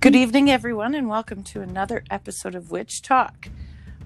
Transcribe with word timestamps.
Good 0.00 0.14
evening, 0.14 0.48
everyone, 0.48 0.94
and 0.94 1.08
welcome 1.08 1.42
to 1.44 1.60
another 1.60 2.04
episode 2.08 2.54
of 2.54 2.70
Witch 2.70 3.02
Talk. 3.02 3.48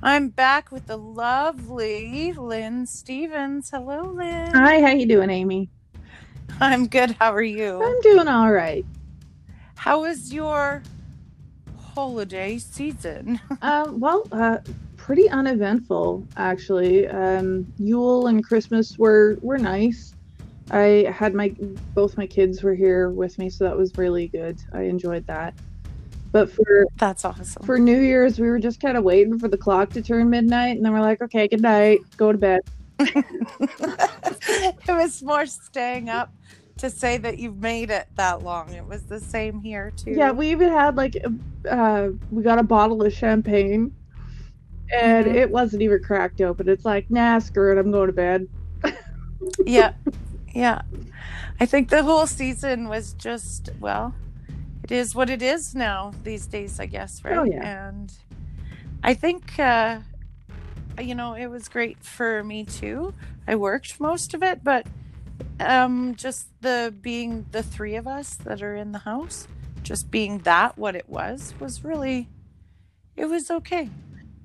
I'm 0.03 0.31
back 0.31 0.73
with 0.73 0.87
the 0.87 0.97
lovely 0.97 2.33
Lynn 2.33 2.87
Stevens. 2.87 3.69
Hello, 3.69 4.05
Lynn. 4.05 4.55
Hi, 4.55 4.81
how 4.81 4.89
you 4.89 5.05
doing, 5.05 5.29
Amy? 5.29 5.69
I'm 6.61 6.87
good. 6.87 7.11
How 7.11 7.35
are 7.35 7.43
you? 7.43 7.83
I'm 7.83 8.01
doing 8.01 8.27
all 8.27 8.51
right. 8.51 8.87
How 9.75 10.01
was 10.01 10.33
your 10.33 10.83
holiday 11.79 12.57
season? 12.57 13.39
Um, 13.61 14.01
well, 14.01 14.27
uh, 14.33 14.59
pretty 14.97 15.29
uneventful 15.29 16.27
actually. 16.39 17.07
Um, 17.07 17.71
Yule 17.79 18.29
and 18.29 18.43
Christmas 18.43 18.97
were 18.97 19.37
were 19.43 19.59
nice. 19.59 20.15
I 20.71 21.13
had 21.15 21.35
my 21.35 21.55
both 21.95 22.17
my 22.17 22.27
kids 22.27 22.63
were 22.63 22.75
here 22.75 23.11
with 23.11 23.39
me, 23.39 23.51
so 23.51 23.65
that 23.65 23.77
was 23.77 23.99
really 23.99 24.29
good. 24.29 24.59
I 24.73 24.85
enjoyed 24.85 25.27
that. 25.27 25.53
But 26.33 26.51
for 26.51 26.87
That's 26.97 27.25
awesome. 27.25 27.63
for 27.65 27.79
New 27.79 28.01
Year's, 28.01 28.41
we 28.41 28.49
were 28.49 28.59
just 28.59 28.81
kind 28.81 28.97
of 28.97 29.05
waiting 29.05 29.39
for 29.39 29.49
the 29.49 29.59
clock 29.59 29.91
to 29.91 30.03
turn 30.03 30.31
midnight, 30.31 30.77
and 30.77 30.85
then 30.85 30.93
we're 30.93 31.01
like, 31.01 31.21
okay, 31.23 31.47
good 31.47 31.61
night, 31.63 32.01
go 32.17 32.33
to 32.33 32.39
bed. 32.39 32.61
it 32.99 34.75
was 34.89 35.23
more 35.23 35.45
staying 35.47 36.09
up 36.09 36.33
to 36.79 36.89
say 36.89 37.19
that 37.19 37.39
you've 37.39 37.59
made 37.59 37.91
it 37.91 38.09
that 38.17 38.43
long. 38.43 38.71
It 38.73 38.87
was 38.87 39.03
the 39.03 39.21
same 39.21 39.61
here 39.61 39.93
too. 39.95 40.13
Yeah, 40.13 40.31
we 40.33 40.51
even 40.51 40.71
had 40.71 40.97
like, 40.97 41.23
uh, 41.71 42.09
we 42.31 42.43
got 42.43 42.59
a 42.59 42.63
bottle 42.63 43.03
of 43.03 43.13
champagne, 43.13 43.95
and 44.97 45.27
Mhm. 45.27 45.35
it 45.35 45.51
wasn't 45.51 45.83
even 45.83 46.03
cracked 46.03 46.41
open. 46.41 46.69
It's 46.69 46.85
like, 46.87 47.11
nah, 47.11 47.39
screw 47.41 47.77
it, 47.77 47.79
I'm 47.81 47.91
going 47.91 48.07
to 48.07 48.13
bed. 48.13 48.49
yeah 49.67 49.93
yeah 50.55 50.83
i 51.61 51.67
think 51.67 51.89
the 51.89 52.03
whole 52.03 52.27
season 52.27 52.89
was 52.89 53.13
just 53.15 53.71
well 53.81 54.15
it 54.85 54.91
is 54.91 55.15
what 55.15 55.31
it 55.31 55.43
is 55.43 55.75
now 55.75 56.13
these 56.25 56.47
days 56.47 56.81
i 56.81 56.87
guess 56.87 57.25
right? 57.25 57.37
Oh, 57.37 57.45
yeah. 57.45 57.87
and 57.89 58.13
i 59.03 59.15
think 59.15 59.59
uh 59.59 59.99
you 61.01 61.15
know 61.15 61.35
it 61.35 61.47
was 61.47 61.69
great 61.69 62.05
for 62.05 62.45
me 62.45 62.65
too. 62.65 63.15
I 63.49 63.57
worked 63.57 63.99
most 63.99 64.35
of 64.35 64.43
it 64.43 64.63
but 64.63 64.87
um 65.59 66.15
just 66.17 66.49
the 66.61 66.95
being 67.01 67.47
the 67.51 67.63
three 67.63 67.97
of 67.97 68.07
us 68.07 68.35
that 68.45 68.63
are 68.63 68.77
in 68.77 68.93
the 68.93 68.99
house 68.99 69.49
just 69.83 70.11
being 70.11 70.39
that 70.41 70.79
what 70.79 70.95
it 70.95 71.09
was 71.09 71.55
was 71.59 71.83
really 71.83 72.29
it 73.17 73.27
was 73.27 73.51
okay 73.51 73.89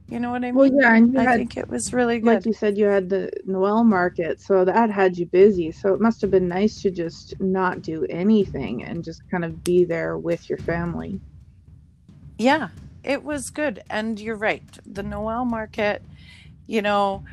you 0.09 0.19
know 0.19 0.31
what 0.31 0.43
i 0.43 0.51
mean 0.51 0.55
Well, 0.55 0.71
yeah, 0.73 0.95
and 0.95 1.19
i 1.19 1.23
had 1.23 1.37
think 1.37 1.57
it 1.57 1.69
was 1.69 1.93
really 1.93 2.19
good. 2.19 2.27
like 2.35 2.45
you 2.45 2.53
said, 2.53 2.77
you 2.77 2.85
had 2.85 3.09
the 3.09 3.29
Noel 3.45 3.83
market, 3.83 4.39
so 4.41 4.63
that 4.65 4.89
had 4.89 5.17
you 5.17 5.25
busy. 5.25 5.71
So 5.71 5.93
it 5.93 5.99
must 6.01 6.21
have 6.21 6.31
been 6.31 6.47
nice 6.47 6.81
to 6.81 6.91
just 6.91 7.39
not 7.39 7.81
do 7.81 8.05
anything 8.09 8.83
and 8.83 9.03
just 9.03 9.21
kind 9.29 9.43
of 9.43 9.63
be 9.63 9.83
there 9.83 10.17
with 10.17 10.49
your 10.49 10.59
family. 10.59 11.19
Yeah, 12.37 12.69
it 13.03 13.23
was 13.23 13.49
good. 13.49 13.83
And 13.89 14.19
you're 14.19 14.35
right. 14.35 14.63
The 14.85 15.03
Noel 15.03 15.43
market, 15.45 16.01
you 16.67 16.81
know, 16.81 17.23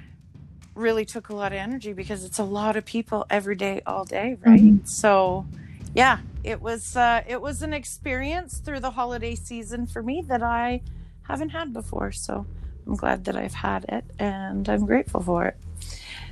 really 0.74 1.04
took 1.04 1.28
a 1.28 1.36
lot 1.36 1.52
of 1.52 1.58
energy 1.58 1.92
because 1.92 2.24
it's 2.24 2.38
a 2.38 2.44
lot 2.44 2.76
of 2.76 2.84
people 2.84 3.26
every 3.30 3.54
day, 3.54 3.80
all 3.86 4.04
day, 4.04 4.36
right? 4.44 4.60
Mhm. 4.60 4.88
So, 4.88 5.46
yeah, 5.94 6.18
it 6.42 6.60
was 6.60 6.96
uh, 6.96 7.22
it 7.28 7.40
was 7.40 7.62
an 7.62 7.72
experience 7.72 8.58
through 8.58 8.80
the 8.80 8.90
holiday 8.90 9.34
season 9.34 9.86
for 9.86 10.02
me 10.02 10.24
that 10.26 10.42
I 10.42 10.82
haven't 11.22 11.50
had 11.50 11.72
before. 11.72 12.10
So 12.12 12.46
I'm 12.86 12.96
glad 12.96 13.24
that 13.24 13.36
I've 13.36 13.54
had 13.54 13.84
it, 13.88 14.04
and 14.18 14.68
I'm 14.68 14.86
grateful 14.86 15.20
for 15.20 15.46
it. 15.46 15.56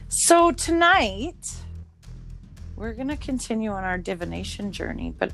So 0.08 0.52
tonight 0.52 1.56
we're 2.76 2.92
gonna 2.94 3.16
continue 3.16 3.70
on 3.70 3.84
our 3.84 3.98
divination 3.98 4.72
journey, 4.72 5.14
but 5.18 5.32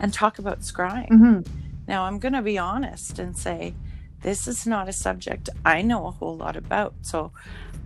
and 0.00 0.12
talk 0.12 0.38
about 0.38 0.60
scrying. 0.60 1.08
hmm 1.08 1.40
Now, 1.86 2.04
I'm 2.04 2.18
going 2.18 2.32
to 2.32 2.42
be 2.42 2.58
honest 2.58 3.18
and 3.18 3.36
say 3.36 3.74
this 4.22 4.48
is 4.48 4.66
not 4.66 4.88
a 4.88 4.92
subject 4.92 5.48
I 5.64 5.82
know 5.82 6.06
a 6.06 6.10
whole 6.10 6.36
lot 6.36 6.56
about. 6.56 6.94
So, 7.02 7.32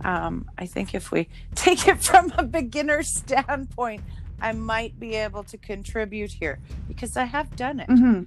um, 0.03 0.49
I 0.57 0.65
think 0.65 0.95
if 0.95 1.11
we 1.11 1.27
take 1.55 1.87
it 1.87 2.01
from 2.01 2.33
a 2.37 2.43
beginner 2.43 3.03
standpoint, 3.03 4.01
I 4.41 4.51
might 4.53 4.99
be 4.99 5.15
able 5.15 5.43
to 5.43 5.57
contribute 5.57 6.31
here 6.31 6.59
because 6.87 7.15
I 7.17 7.25
have 7.25 7.55
done 7.55 7.79
it 7.79 7.87
hmm 7.87 8.23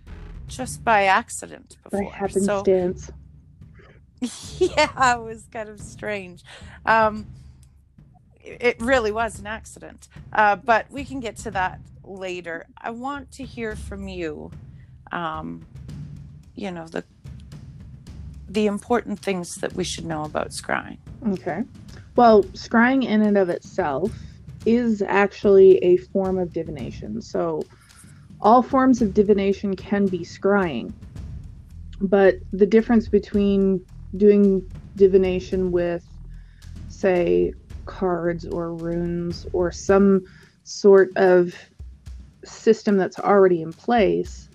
just 0.46 0.82
by 0.82 1.04
accident 1.04 1.76
By 1.90 1.90
before. 1.90 2.12
So, 2.12 2.18
happenstance. 2.18 3.10
yeah, 4.58 5.16
it 5.16 5.22
was 5.22 5.46
kind 5.52 5.68
of 5.68 5.80
strange. 5.80 6.42
Um, 6.84 7.26
it 8.40 8.80
really 8.80 9.12
was 9.12 9.38
an 9.38 9.46
accident, 9.46 10.08
uh, 10.32 10.56
but 10.56 10.90
we 10.90 11.04
can 11.04 11.20
get 11.20 11.36
to 11.38 11.50
that 11.52 11.80
later. 12.04 12.66
I 12.78 12.90
want 12.90 13.30
to 13.32 13.44
hear 13.44 13.76
from 13.76 14.08
you. 14.08 14.50
Um, 15.12 15.66
you 16.54 16.72
know 16.72 16.86
the 16.86 17.04
the 18.48 18.66
important 18.66 19.20
things 19.20 19.56
that 19.56 19.74
we 19.74 19.84
should 19.84 20.06
know 20.06 20.24
about 20.24 20.48
scrying. 20.48 20.96
Okay. 21.28 21.62
Well, 22.16 22.42
scrying 22.44 23.04
in 23.04 23.22
and 23.22 23.36
of 23.36 23.48
itself 23.50 24.10
is 24.66 25.02
actually 25.02 25.76
a 25.78 25.98
form 25.98 26.38
of 26.38 26.52
divination. 26.52 27.20
So 27.20 27.62
all 28.40 28.62
forms 28.62 29.02
of 29.02 29.12
divination 29.14 29.76
can 29.76 30.06
be 30.06 30.20
scrying. 30.20 30.92
But 32.00 32.36
the 32.52 32.66
difference 32.66 33.08
between 33.08 33.84
doing 34.16 34.62
divination 34.96 35.70
with, 35.70 36.04
say, 36.88 37.52
cards 37.86 38.46
or 38.46 38.74
runes 38.74 39.46
or 39.52 39.70
some 39.72 40.24
sort 40.64 41.10
of 41.16 41.54
system 42.44 42.96
that's 42.96 43.18
already 43.18 43.62
in 43.62 43.72
place, 43.72 44.48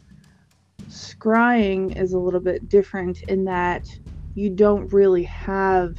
scrying 0.88 1.96
is 1.98 2.14
a 2.14 2.20
little 2.20 2.40
bit 2.40 2.68
different 2.70 3.22
in 3.24 3.46
that 3.46 3.88
you 4.36 4.50
don't 4.50 4.92
really 4.94 5.24
have 5.24 5.96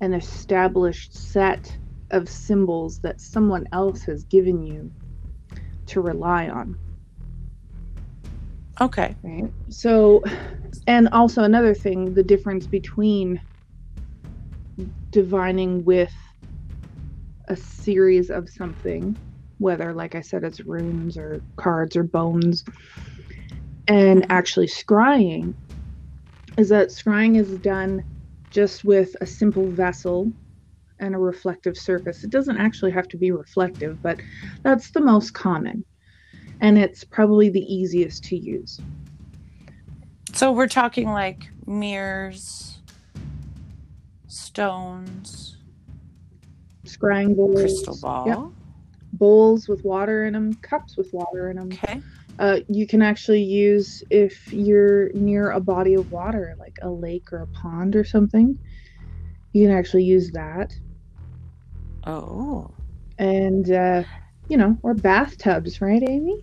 an 0.00 0.12
established 0.14 1.14
set 1.14 1.76
of 2.10 2.28
symbols 2.28 2.98
that 3.00 3.20
someone 3.20 3.66
else 3.72 4.02
has 4.02 4.24
given 4.24 4.62
you 4.62 4.90
to 5.86 6.00
rely 6.00 6.48
on 6.48 6.76
Okay. 8.80 9.14
right 9.22 9.50
so 9.68 10.22
and 10.86 11.08
also 11.12 11.42
another 11.42 11.74
thing 11.74 12.14
the 12.14 12.22
difference 12.22 12.66
between 12.66 13.40
divining 15.12 15.84
with 15.84 16.12
a 17.48 17.56
series 17.56 18.30
of 18.30 18.48
something 18.48 19.18
whether 19.58 19.92
like 19.92 20.14
i 20.14 20.20
said 20.20 20.44
it's 20.44 20.60
runes 20.64 21.16
or 21.16 21.42
cards 21.56 21.96
or 21.96 22.02
bones 22.04 22.64
and 23.88 24.26
actually 24.30 24.66
scrying 24.66 25.54
is 26.58 26.68
that 26.68 26.88
scrying 26.88 27.38
is 27.38 27.58
done 27.58 28.04
just 28.52 28.84
with 28.84 29.10
a 29.20 29.26
simple 29.26 29.72
vessel 29.74 30.30
and 31.00 31.14
a 31.14 31.18
reflective 31.18 31.76
surface. 31.76 32.24
It 32.24 32.30
doesn't 32.30 32.58
actually 32.58 32.92
have 32.92 33.08
to 33.08 33.18
be 33.18 33.32
reflective, 33.32 33.98
but 34.02 34.20
that's 34.64 34.90
the 34.92 35.00
most 35.02 35.32
common. 35.34 35.84
And 36.60 36.78
it's 36.78 37.04
probably 37.04 37.48
the 37.48 37.62
easiest 37.62 38.24
to 38.24 38.36
use. 38.36 38.80
So 40.32 40.52
we're 40.52 40.68
talking 40.68 41.08
like 41.10 41.48
mirrors, 41.66 42.78
stones, 44.26 45.56
Scrying 46.84 47.36
bowls, 47.36 47.60
crystal 47.60 47.98
ball. 48.00 48.26
Yep. 48.26 48.38
bowls 49.14 49.68
with 49.68 49.84
water 49.84 50.24
in 50.24 50.32
them, 50.34 50.54
cups 50.54 50.96
with 50.96 51.12
water 51.12 51.50
in 51.50 51.56
them. 51.56 51.72
Okay. 51.72 52.02
Uh, 52.38 52.60
you 52.68 52.86
can 52.86 53.02
actually 53.02 53.42
use 53.42 54.02
if 54.10 54.52
you're 54.52 55.12
near 55.12 55.50
a 55.50 55.60
body 55.60 55.94
of 55.94 56.10
water, 56.10 56.56
like 56.58 56.78
a 56.82 56.88
lake 56.88 57.32
or 57.32 57.42
a 57.42 57.46
pond 57.48 57.94
or 57.94 58.04
something. 58.04 58.58
You 59.52 59.66
can 59.66 59.76
actually 59.76 60.04
use 60.04 60.30
that. 60.32 60.72
Oh. 62.06 62.70
And, 63.18 63.70
uh, 63.70 64.04
you 64.48 64.56
know, 64.56 64.78
or 64.82 64.94
bathtubs, 64.94 65.80
right, 65.80 66.02
Amy? 66.08 66.42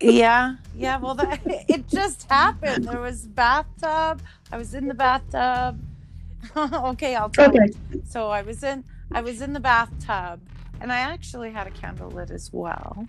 Yeah 0.00 0.56
yeah 0.76 0.96
well 0.98 1.14
that 1.22 1.40
it 1.68 1.86
just 1.88 2.24
happened 2.30 2.84
there 2.84 3.00
was 3.00 3.26
bathtub 3.26 4.20
i 4.52 4.56
was 4.58 4.74
in 4.74 4.88
the 4.88 4.94
bathtub 4.94 5.80
okay 6.56 7.14
i'll 7.16 7.30
tell 7.30 7.48
Okay. 7.50 7.66
you. 7.90 8.02
so 8.06 8.30
i 8.30 8.42
was 8.42 8.62
in 8.62 8.84
i 9.12 9.20
was 9.20 9.40
in 9.40 9.52
the 9.52 9.60
bathtub 9.60 10.40
and 10.80 10.92
i 10.92 10.98
actually 10.98 11.50
had 11.50 11.66
a 11.66 11.70
candle 11.70 12.10
lit 12.10 12.30
as 12.30 12.50
well 12.52 13.06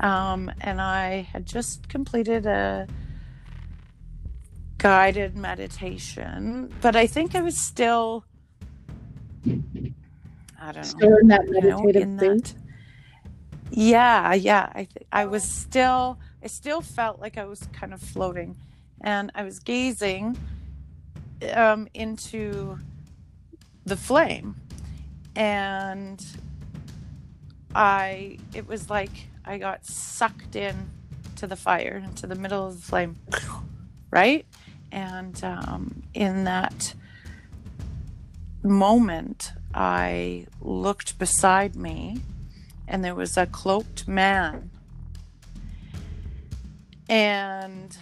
um, 0.00 0.50
and 0.60 0.80
i 0.80 1.22
had 1.32 1.44
just 1.46 1.88
completed 1.88 2.46
a 2.46 2.86
guided 4.78 5.36
meditation 5.36 6.72
but 6.80 6.94
i 6.94 7.06
think 7.06 7.34
i 7.34 7.40
was 7.40 7.58
still 7.60 8.24
i 10.60 10.72
don't 10.72 10.76
know 10.76 10.82
Still 10.82 11.16
in 11.18 11.28
that 11.28 11.42
you 11.46 11.52
know, 11.62 11.78
meditative 11.82 12.02
in 12.02 12.18
state. 12.18 12.44
that- 12.44 12.54
yeah, 13.70 14.32
yeah. 14.32 14.72
I 14.74 14.84
th- 14.84 15.06
I 15.12 15.26
was 15.26 15.44
still 15.44 16.18
I 16.42 16.46
still 16.46 16.80
felt 16.80 17.20
like 17.20 17.36
I 17.36 17.44
was 17.44 17.68
kind 17.72 17.92
of 17.92 18.00
floating, 18.00 18.56
and 19.00 19.30
I 19.34 19.42
was 19.42 19.58
gazing 19.58 20.36
um, 21.52 21.88
into 21.94 22.78
the 23.84 23.96
flame, 23.96 24.56
and 25.34 26.24
I 27.74 28.38
it 28.54 28.68
was 28.68 28.90
like 28.90 29.28
I 29.44 29.58
got 29.58 29.84
sucked 29.84 30.56
in 30.56 30.90
to 31.36 31.46
the 31.46 31.56
fire, 31.56 32.02
into 32.04 32.26
the 32.26 32.34
middle 32.34 32.66
of 32.66 32.76
the 32.76 32.82
flame, 32.82 33.16
right? 34.10 34.46
And 34.90 35.42
um, 35.44 36.02
in 36.14 36.44
that 36.44 36.94
moment, 38.62 39.52
I 39.74 40.46
looked 40.60 41.18
beside 41.18 41.76
me, 41.76 42.20
and 42.86 43.04
there 43.04 43.14
was 43.14 43.36
a 43.36 43.46
cloaked 43.46 44.08
man. 44.08 44.70
And 47.08 47.96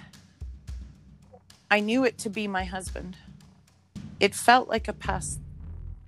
I 1.70 1.80
knew 1.80 2.04
it 2.04 2.18
to 2.18 2.30
be 2.30 2.48
my 2.48 2.64
husband. 2.64 3.16
It 4.20 4.34
felt 4.34 4.68
like 4.68 4.88
a 4.88 4.92
past, 4.92 5.40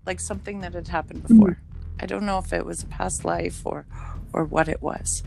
like 0.06 0.20
something 0.20 0.60
that 0.60 0.74
had 0.74 0.88
happened 0.88 1.22
before. 1.26 1.50
Mm-hmm. 1.50 2.00
I 2.00 2.06
don't 2.06 2.24
know 2.24 2.38
if 2.38 2.52
it 2.52 2.64
was 2.64 2.82
a 2.82 2.86
past 2.86 3.24
life 3.24 3.62
or, 3.64 3.86
or 4.32 4.44
what 4.44 4.68
it 4.68 4.80
was, 4.80 5.22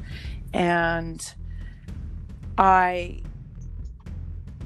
and 0.53 1.33
I 2.57 3.21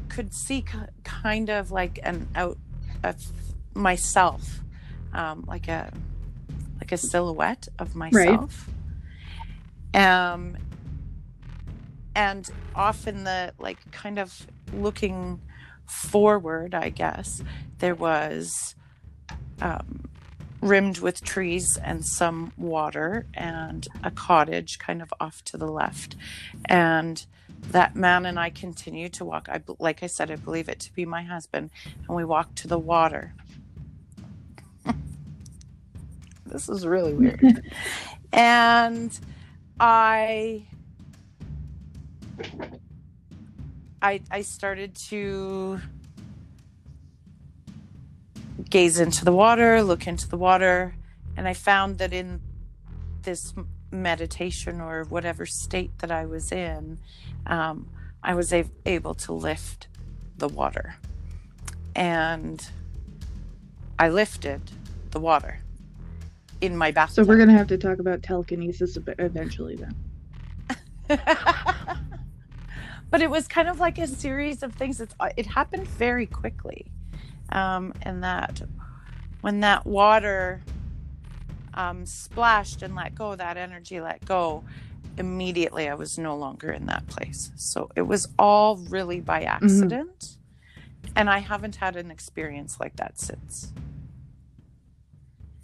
could 0.09 0.33
see 0.33 0.63
kind 1.03 1.49
of 1.49 1.71
like 1.71 1.99
an 2.03 2.27
out 2.35 2.57
of 3.03 3.15
myself, 3.73 4.61
um, 5.13 5.43
like 5.47 5.67
a 5.67 5.91
like 6.79 6.91
a 6.91 6.97
silhouette 6.97 7.67
of 7.79 7.95
myself. 7.95 8.69
Right. 9.93 10.31
Um, 10.31 10.57
and 12.15 12.49
often 12.73 13.25
the 13.25 13.53
like 13.59 13.91
kind 13.91 14.17
of 14.17 14.47
looking 14.73 15.41
forward, 15.85 16.73
I 16.73 16.89
guess, 16.89 17.43
there 17.79 17.95
was 17.95 18.75
um, 19.61 20.05
rimmed 20.61 20.99
with 20.99 21.23
trees 21.23 21.77
and 21.77 22.05
some 22.05 22.51
water 22.57 23.27
and 23.33 23.87
a 24.03 24.11
cottage 24.11 24.79
kind 24.79 25.01
of 25.01 25.13
off 25.19 25.43
to 25.45 25.57
the 25.57 25.67
left. 25.67 26.15
And 26.65 27.23
that 27.71 27.95
man 27.95 28.25
and 28.25 28.39
I 28.39 28.49
continued 28.49 29.13
to 29.13 29.25
walk. 29.25 29.47
I, 29.49 29.61
like 29.79 30.01
I 30.01 30.07
said, 30.07 30.31
I 30.31 30.35
believe 30.35 30.69
it 30.69 30.79
to 30.81 30.93
be 30.93 31.05
my 31.05 31.23
husband. 31.23 31.69
And 32.07 32.15
we 32.15 32.25
walked 32.25 32.55
to 32.57 32.67
the 32.67 32.79
water. 32.79 33.33
this 36.45 36.69
is 36.69 36.85
really 36.85 37.13
weird. 37.13 37.71
and 38.33 39.17
I 39.79 40.65
I, 44.01 44.21
I 44.29 44.41
started 44.41 44.95
to 45.09 45.79
gaze 48.69 48.99
into 48.99 49.25
the 49.25 49.31
water, 49.31 49.81
look 49.81 50.07
into 50.07 50.27
the 50.27 50.37
water, 50.37 50.95
and 51.37 51.47
I 51.47 51.53
found 51.53 51.97
that 51.97 52.13
in 52.13 52.41
this 53.23 53.53
meditation 53.91 54.81
or 54.81 55.05
whatever 55.05 55.45
state 55.45 55.97
that 55.99 56.11
I 56.11 56.25
was 56.25 56.51
in, 56.51 56.99
um, 57.47 57.87
I 58.23 58.35
was 58.35 58.53
a- 58.53 58.69
able 58.85 59.13
to 59.15 59.33
lift 59.33 59.87
the 60.37 60.47
water. 60.47 60.95
And 61.95 62.67
I 63.97 64.09
lifted 64.09 64.61
the 65.11 65.19
water 65.19 65.59
in 66.61 66.75
my 66.75 66.91
bathtub. 66.91 67.25
So 67.25 67.29
we're 67.29 67.37
going 67.37 67.49
to 67.49 67.55
have 67.55 67.67
to 67.67 67.77
talk 67.77 67.99
about 67.99 68.23
telekinesis 68.23 68.97
eventually 68.97 69.77
then. 69.77 69.95
but 73.15 73.21
it 73.21 73.29
was 73.29 73.47
kind 73.47 73.69
of 73.69 73.79
like 73.79 73.97
a 73.97 74.07
series 74.07 74.61
of 74.61 74.73
things. 74.73 74.99
It's, 74.99 75.15
uh, 75.21 75.29
it 75.37 75.45
happened 75.45 75.87
very 75.87 76.25
quickly. 76.25 76.87
Um, 77.49 77.93
and 78.01 78.21
that 78.25 78.61
when 79.39 79.61
that 79.61 79.85
water 79.85 80.61
um, 81.75 82.05
splashed 82.05 82.81
and 82.81 82.93
let 82.93 83.15
go, 83.15 83.33
that 83.33 83.55
energy 83.55 84.01
let 84.01 84.25
go, 84.25 84.65
immediately 85.17 85.87
I 85.87 85.93
was 85.93 86.17
no 86.17 86.35
longer 86.35 86.71
in 86.71 86.87
that 86.87 87.07
place. 87.07 87.51
So 87.55 87.89
it 87.95 88.01
was 88.01 88.27
all 88.37 88.75
really 88.75 89.21
by 89.21 89.45
mm-hmm. 89.45 89.63
accident. 89.63 90.19
Mm-hmm. 90.19 91.11
And 91.15 91.29
I 91.29 91.37
haven't 91.37 91.77
had 91.77 91.95
an 91.95 92.11
experience 92.11 92.81
like 92.81 92.97
that 92.97 93.17
since. 93.17 93.71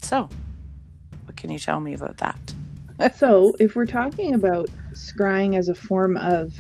So, 0.02 0.30
what 1.26 1.36
can 1.36 1.52
you 1.52 1.60
tell 1.60 1.82
me 1.82 1.96
about 1.96 2.16
that? 2.20 2.54
so, 3.18 3.54
if 3.60 3.76
we're 3.76 3.88
talking 3.88 4.36
about 4.36 4.70
scrying 4.94 5.58
as 5.58 5.68
a 5.68 5.76
form 5.76 6.16
of 6.16 6.54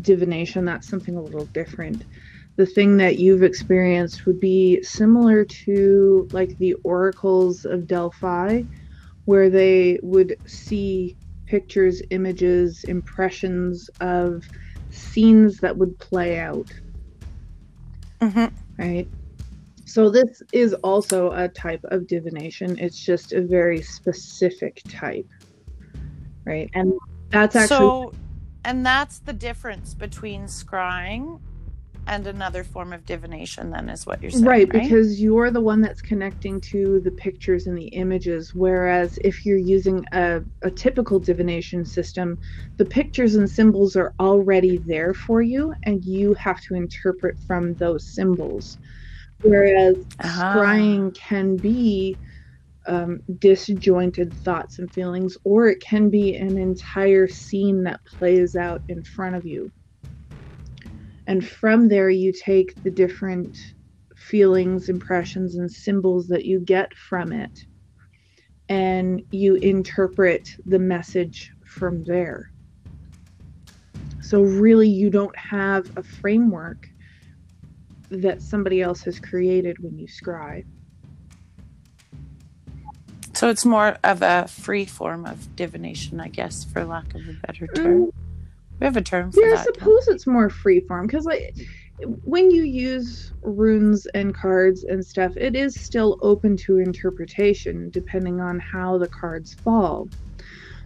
divination, 0.00 0.64
that's 0.64 0.88
something 0.88 1.16
a 1.16 1.22
little 1.22 1.46
different. 1.46 2.04
The 2.56 2.66
thing 2.66 2.96
that 2.98 3.18
you've 3.18 3.42
experienced 3.42 4.26
would 4.26 4.40
be 4.40 4.82
similar 4.82 5.44
to 5.44 6.28
like 6.32 6.56
the 6.58 6.74
oracles 6.84 7.64
of 7.64 7.86
Delphi, 7.86 8.62
where 9.24 9.48
they 9.48 9.98
would 10.02 10.36
see 10.46 11.16
pictures, 11.46 12.02
images, 12.10 12.84
impressions 12.84 13.88
of 14.00 14.44
scenes 14.90 15.58
that 15.58 15.76
would 15.76 15.98
play 15.98 16.38
out. 16.38 16.70
Mm-hmm. 18.20 18.54
Right? 18.78 19.08
So, 19.84 20.08
this 20.08 20.42
is 20.52 20.74
also 20.74 21.32
a 21.32 21.48
type 21.48 21.84
of 21.84 22.06
divination. 22.06 22.78
It's 22.78 22.98
just 22.98 23.32
a 23.32 23.42
very 23.42 23.82
specific 23.82 24.80
type. 24.88 25.28
Right? 26.44 26.70
And 26.74 26.94
that's 27.30 27.56
actually. 27.56 27.76
So, 27.76 28.12
and 28.64 28.84
that's 28.84 29.18
the 29.20 29.32
difference 29.32 29.94
between 29.94 30.44
scrying 30.44 31.40
and 32.08 32.26
another 32.26 32.64
form 32.64 32.92
of 32.92 33.06
divination 33.06 33.70
then 33.70 33.88
is 33.88 34.06
what 34.06 34.20
you're 34.20 34.30
saying 34.30 34.44
right, 34.44 34.72
right, 34.72 34.82
because 34.82 35.20
you're 35.20 35.50
the 35.50 35.60
one 35.60 35.80
that's 35.80 36.02
connecting 36.02 36.60
to 36.60 37.00
the 37.00 37.10
pictures 37.12 37.68
and 37.68 37.78
the 37.78 37.86
images 37.88 38.54
whereas 38.54 39.18
if 39.22 39.46
you're 39.46 39.56
using 39.56 40.04
a, 40.12 40.42
a 40.62 40.70
typical 40.70 41.20
divination 41.20 41.84
system 41.84 42.38
the 42.76 42.84
pictures 42.84 43.36
and 43.36 43.48
symbols 43.48 43.94
are 43.94 44.12
already 44.18 44.78
there 44.78 45.14
for 45.14 45.42
you 45.42 45.72
and 45.84 46.04
you 46.04 46.34
have 46.34 46.60
to 46.60 46.74
interpret 46.74 47.38
from 47.46 47.74
those 47.74 48.04
symbols 48.04 48.78
whereas 49.42 49.96
uh-huh. 50.18 50.56
scrying 50.56 51.14
can 51.14 51.56
be 51.56 52.16
um, 52.86 53.20
disjointed 53.38 54.34
thoughts 54.44 54.78
and 54.78 54.92
feelings, 54.92 55.36
or 55.44 55.68
it 55.68 55.80
can 55.80 56.10
be 56.10 56.36
an 56.36 56.58
entire 56.58 57.28
scene 57.28 57.84
that 57.84 58.00
plays 58.18 58.56
out 58.56 58.82
in 58.88 59.02
front 59.02 59.36
of 59.36 59.46
you. 59.46 59.70
And 61.26 61.46
from 61.46 61.88
there, 61.88 62.10
you 62.10 62.32
take 62.32 62.74
the 62.82 62.90
different 62.90 63.56
feelings, 64.16 64.88
impressions, 64.88 65.56
and 65.56 65.70
symbols 65.70 66.28
that 66.28 66.44
you 66.44 66.60
get 66.60 66.92
from 66.94 67.32
it, 67.32 67.58
and 68.68 69.22
you 69.30 69.56
interpret 69.56 70.48
the 70.66 70.78
message 70.78 71.50
from 71.64 72.04
there. 72.04 72.50
So, 74.20 74.42
really, 74.42 74.88
you 74.88 75.10
don't 75.10 75.36
have 75.36 75.86
a 75.96 76.02
framework 76.02 76.86
that 78.10 78.42
somebody 78.42 78.82
else 78.82 79.02
has 79.02 79.18
created 79.18 79.76
when 79.80 79.98
you 79.98 80.06
scry. 80.06 80.64
So 83.42 83.48
it's 83.48 83.64
more 83.64 83.98
of 84.04 84.22
a 84.22 84.46
free 84.46 84.84
form 84.84 85.26
of 85.26 85.56
divination, 85.56 86.20
I 86.20 86.28
guess, 86.28 86.62
for 86.62 86.84
lack 86.84 87.12
of 87.12 87.22
a 87.28 87.32
better 87.44 87.66
term. 87.66 88.06
Mm. 88.06 88.12
We 88.78 88.84
have 88.84 88.96
a 88.96 89.02
term 89.02 89.32
for 89.32 89.40
yeah, 89.40 89.56
that. 89.56 89.58
I 89.58 89.64
suppose 89.64 90.06
it's 90.06 90.28
more 90.28 90.48
free 90.48 90.78
form 90.78 91.08
because, 91.08 91.24
like, 91.24 91.56
when 92.22 92.52
you 92.52 92.62
use 92.62 93.32
runes 93.42 94.06
and 94.14 94.32
cards 94.32 94.84
and 94.84 95.04
stuff, 95.04 95.36
it 95.36 95.56
is 95.56 95.74
still 95.74 96.20
open 96.22 96.56
to 96.58 96.78
interpretation 96.78 97.90
depending 97.90 98.40
on 98.40 98.60
how 98.60 98.96
the 98.96 99.08
cards 99.08 99.54
fall. 99.54 100.08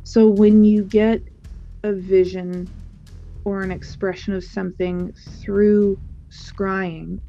So 0.04 0.26
when 0.26 0.64
you 0.64 0.82
get 0.82 1.20
a 1.82 1.92
vision 1.92 2.70
or 3.44 3.60
an 3.60 3.70
expression 3.70 4.32
of 4.32 4.42
something 4.42 5.12
through 5.12 6.00
scrying, 6.30 7.20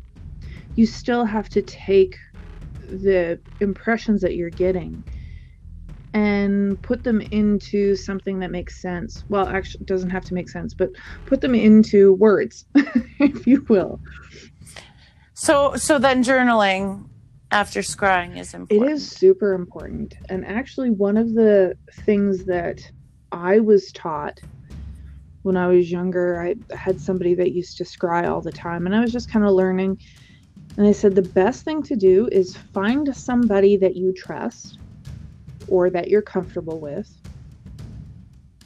you 0.75 0.85
still 0.85 1.25
have 1.25 1.49
to 1.49 1.61
take 1.61 2.15
the 2.89 3.37
impressions 3.59 4.21
that 4.21 4.35
you're 4.35 4.49
getting 4.49 5.03
and 6.17 6.81
put 6.81 7.03
them 7.03 7.21
into 7.21 7.95
something 7.95 8.39
that 8.39 8.49
makes 8.49 8.81
sense. 8.81 9.23
Well, 9.29 9.47
actually, 9.47 9.85
doesn't 9.85 10.09
have 10.09 10.25
to 10.25 10.33
make 10.33 10.49
sense, 10.49 10.73
but 10.73 10.89
put 11.27 11.41
them 11.41 11.53
into 11.53 12.13
words, 12.13 12.65
if 12.75 13.45
you 13.45 13.63
will. 13.69 13.99
So, 15.35 15.75
so 15.75 15.99
then 15.99 16.23
journaling 16.23 17.07
after 17.51 17.81
scrying 17.81 18.39
is 18.39 18.55
important. 18.55 18.89
It 18.89 18.93
is 18.93 19.07
super 19.07 19.53
important, 19.53 20.15
and 20.29 20.43
actually, 20.43 20.89
one 20.89 21.17
of 21.17 21.35
the 21.35 21.77
things 22.05 22.45
that 22.45 22.81
I 23.31 23.59
was 23.59 23.91
taught 23.91 24.39
when 25.43 25.55
I 25.55 25.67
was 25.67 25.91
younger, 25.91 26.41
I 26.41 26.75
had 26.75 26.99
somebody 26.99 27.35
that 27.35 27.51
used 27.51 27.77
to 27.77 27.83
scry 27.83 28.27
all 28.27 28.41
the 28.41 28.51
time, 28.51 28.87
and 28.87 28.95
I 28.95 29.01
was 29.01 29.13
just 29.13 29.31
kind 29.31 29.45
of 29.45 29.51
learning. 29.51 29.99
And 30.77 30.87
I 30.87 30.91
said 30.91 31.13
the 31.13 31.21
best 31.21 31.63
thing 31.63 31.83
to 31.83 31.95
do 31.95 32.27
is 32.31 32.57
find 32.73 33.15
somebody 33.15 33.77
that 33.77 33.95
you 33.95 34.13
trust 34.13 34.79
or 35.67 35.89
that 35.89 36.09
you're 36.09 36.21
comfortable 36.21 36.79
with 36.79 37.09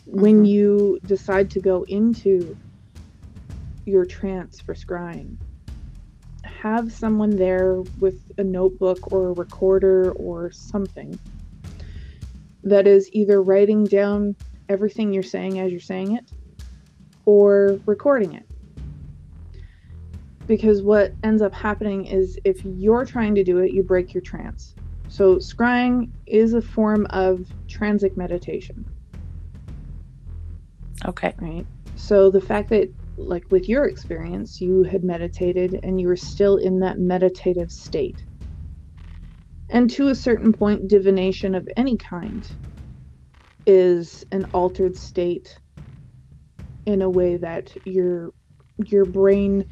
when 0.05 0.37
mm-hmm. 0.37 0.45
you 0.45 0.99
decide 1.05 1.49
to 1.51 1.59
go 1.59 1.83
into 1.83 2.55
your 3.85 4.05
trance 4.05 4.59
for 4.59 4.73
scrying 4.73 5.37
have 6.61 6.91
someone 6.91 7.31
there 7.31 7.81
with 7.99 8.21
a 8.37 8.43
notebook 8.43 9.11
or 9.11 9.29
a 9.29 9.33
recorder 9.33 10.11
or 10.11 10.51
something 10.51 11.17
that 12.63 12.85
is 12.85 13.09
either 13.13 13.41
writing 13.41 13.83
down 13.83 14.35
everything 14.69 15.11
you're 15.11 15.23
saying 15.23 15.59
as 15.59 15.71
you're 15.71 15.81
saying 15.81 16.15
it 16.15 16.31
or 17.25 17.79
recording 17.87 18.33
it. 18.33 18.47
Because 20.45 20.83
what 20.83 21.13
ends 21.23 21.41
up 21.41 21.53
happening 21.53 22.05
is 22.05 22.37
if 22.43 22.63
you're 22.63 23.05
trying 23.05 23.33
to 23.35 23.43
do 23.43 23.57
it, 23.59 23.71
you 23.71 23.81
break 23.81 24.13
your 24.13 24.21
trance. 24.21 24.75
So, 25.11 25.37
scrying 25.37 26.11
is 26.27 26.53
a 26.55 26.63
form 26.63 27.07
of 27.11 27.41
transic 27.69 28.17
meditation. 28.17 28.87
Okay. 31.05 31.33
Right. 31.41 31.67
So, 31.95 32.31
the 32.31 32.41
fact 32.41 32.69
that, 32.71 32.89
like 33.17 33.43
with 33.51 33.69
your 33.69 33.85
experience, 33.85 34.61
you 34.61 34.83
had 34.83 35.03
meditated 35.03 35.79
and 35.83 36.01
you 36.01 36.07
were 36.07 36.17
still 36.17 36.57
in 36.57 36.79
that 36.79 36.99
meditative 36.99 37.71
state. 37.71 38.23
And 39.69 39.89
to 39.91 40.09
a 40.09 40.15
certain 40.15 40.53
point, 40.53 40.87
divination 40.89 41.55
of 41.55 41.67
any 41.77 41.97
kind 41.97 42.47
is 43.65 44.23
an 44.31 44.45
altered 44.53 44.95
state 44.95 45.59
in 46.85 47.01
a 47.01 47.09
way 47.09 47.37
that 47.37 47.71
your 47.85 48.31
your 48.85 49.05
brain 49.05 49.65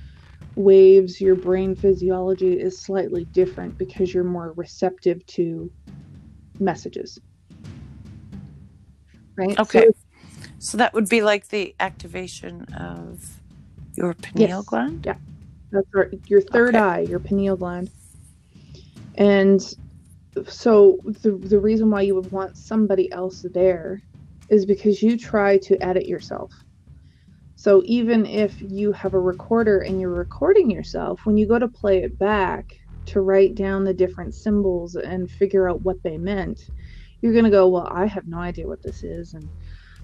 waves, 0.59 1.21
your 1.21 1.35
brain 1.35 1.75
physiology 1.75 2.59
is 2.59 2.81
slightly 2.81 3.25
different 3.33 3.77
because 3.77 4.13
you're 4.13 4.23
more 4.23 4.53
receptive 4.57 5.25
to 5.25 5.71
messages. 6.59 7.17
Right? 9.37 9.57
Okay. 9.57 9.87
So, 9.87 9.91
so 10.59 10.77
that 10.77 10.93
would 10.93 11.07
be 11.07 11.21
like 11.21 11.47
the 11.47 11.73
activation 11.79 12.65
of 12.77 13.41
your 13.95 14.13
pineal 14.13 14.59
Yes. 14.59 14.65
gland? 14.65 15.05
Yeah. 15.05 15.15
That's 15.71 15.87
right. 15.93 16.07
Your 16.27 16.41
third 16.41 16.75
Okay. 16.75 16.83
eye, 16.83 16.99
your 17.01 17.19
pineal 17.19 17.55
gland. 17.55 17.89
And 19.15 19.61
so 20.47 20.97
the 21.05 21.31
the 21.31 21.59
reason 21.59 21.89
why 21.89 22.01
you 22.01 22.15
would 22.15 22.31
want 22.31 22.57
somebody 22.57 23.11
else 23.11 23.45
there 23.53 24.01
is 24.49 24.65
because 24.65 25.01
you 25.01 25.17
try 25.17 25.57
to 25.59 25.81
edit 25.83 26.05
yourself. 26.05 26.51
So 27.59 27.81
even 27.85 28.25
if 28.25 28.61
you 28.61 28.93
have 28.93 29.13
a 29.13 29.19
recorder 29.19 29.79
and 29.79 29.99
you're 29.99 30.13
recording 30.15 30.71
yourself, 30.71 31.19
when 31.25 31.35
you 31.35 31.45
go 31.45 31.59
to 31.59 31.67
play 31.67 32.03
it 32.03 32.17
back 32.17 32.69
to 33.07 33.19
write 33.19 33.53
down 33.55 33.83
the 33.83 33.93
different 33.93 34.33
symbols 34.33 34.95
and 34.95 35.29
figure 35.29 35.69
out 35.69 35.81
what 35.81 36.01
they 36.01 36.17
meant, 36.17 36.61
you're 37.21 37.33
going 37.33 37.43
to 37.43 37.51
go, 37.51 37.67
"Well, 37.67 37.89
I 37.91 38.05
have 38.05 38.27
no 38.27 38.39
idea 38.39 38.65
what 38.65 38.81
this 38.81 39.03
is 39.03 39.33
and 39.33 39.49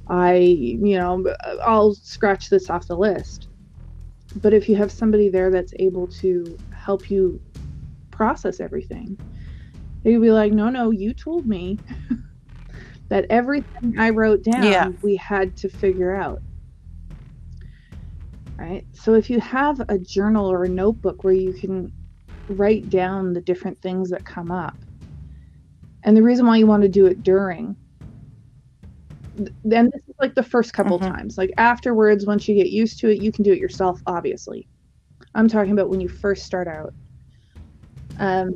I, 0.09 0.35
you 0.35 0.97
know, 0.97 1.23
I'll 1.65 1.93
scratch 1.95 2.49
this 2.49 2.69
off 2.69 2.87
the 2.87 2.97
list." 2.97 3.47
But 4.35 4.53
if 4.53 4.67
you 4.67 4.75
have 4.75 4.91
somebody 4.91 5.29
there 5.29 5.49
that's 5.49 5.73
able 5.79 6.09
to 6.21 6.59
help 6.73 7.09
you 7.09 7.41
process 8.11 8.59
everything, 8.59 9.17
they'd 10.03 10.17
be 10.19 10.31
like, 10.31 10.53
no, 10.53 10.69
no, 10.69 10.91
you 10.91 11.13
told 11.13 11.45
me 11.47 11.81
that 13.09 13.25
everything 13.29 13.95
I 13.97 14.09
wrote 14.11 14.43
down, 14.43 14.63
Yeah. 14.63 14.89
we 15.01 15.15
had 15.17 15.55
to 15.57 15.69
figure 15.69 16.13
out. 16.15 16.41
Right? 18.59 18.87
So 18.93 19.15
if 19.15 19.29
you 19.29 19.39
have 19.41 19.81
a 19.89 19.99
journal 19.99 20.51
or 20.51 20.65
a 20.65 20.69
notebook 20.69 21.23
where 21.23 21.33
you 21.33 21.53
can 21.53 21.91
write 22.49 22.89
down 22.89 23.33
the 23.33 23.41
different 23.41 23.81
things 23.81 24.09
that 24.11 24.25
come 24.25 24.51
up, 24.51 24.75
and 26.03 26.15
the 26.15 26.23
reason 26.23 26.45
why 26.47 26.57
you 26.57 26.67
want 26.67 26.83
to 26.83 26.89
do 26.89 27.05
it 27.07 27.23
during, 27.23 27.77
then 29.63 29.85
this 29.93 30.01
is 30.07 30.15
like 30.21 30.35
the 30.35 30.43
first 30.43 30.73
couple 30.73 30.99
Mhm. 30.99 30.99
times. 30.99 31.37
Like 31.37 31.51
afterwards, 31.57 32.25
once 32.25 32.47
you 32.47 32.55
get 32.55 32.69
used 32.71 32.99
to 32.99 33.09
it, 33.09 33.19
you 33.19 33.31
can 33.31 33.43
do 33.43 33.51
it 33.51 33.59
yourself, 33.59 33.99
obviously. 34.07 34.67
I'm 35.35 35.47
talking 35.49 35.73
about 35.73 35.89
when 35.89 36.01
you 36.01 36.09
first 36.09 36.45
start 36.45 36.67
out. 36.67 36.93
Um, 38.19 38.51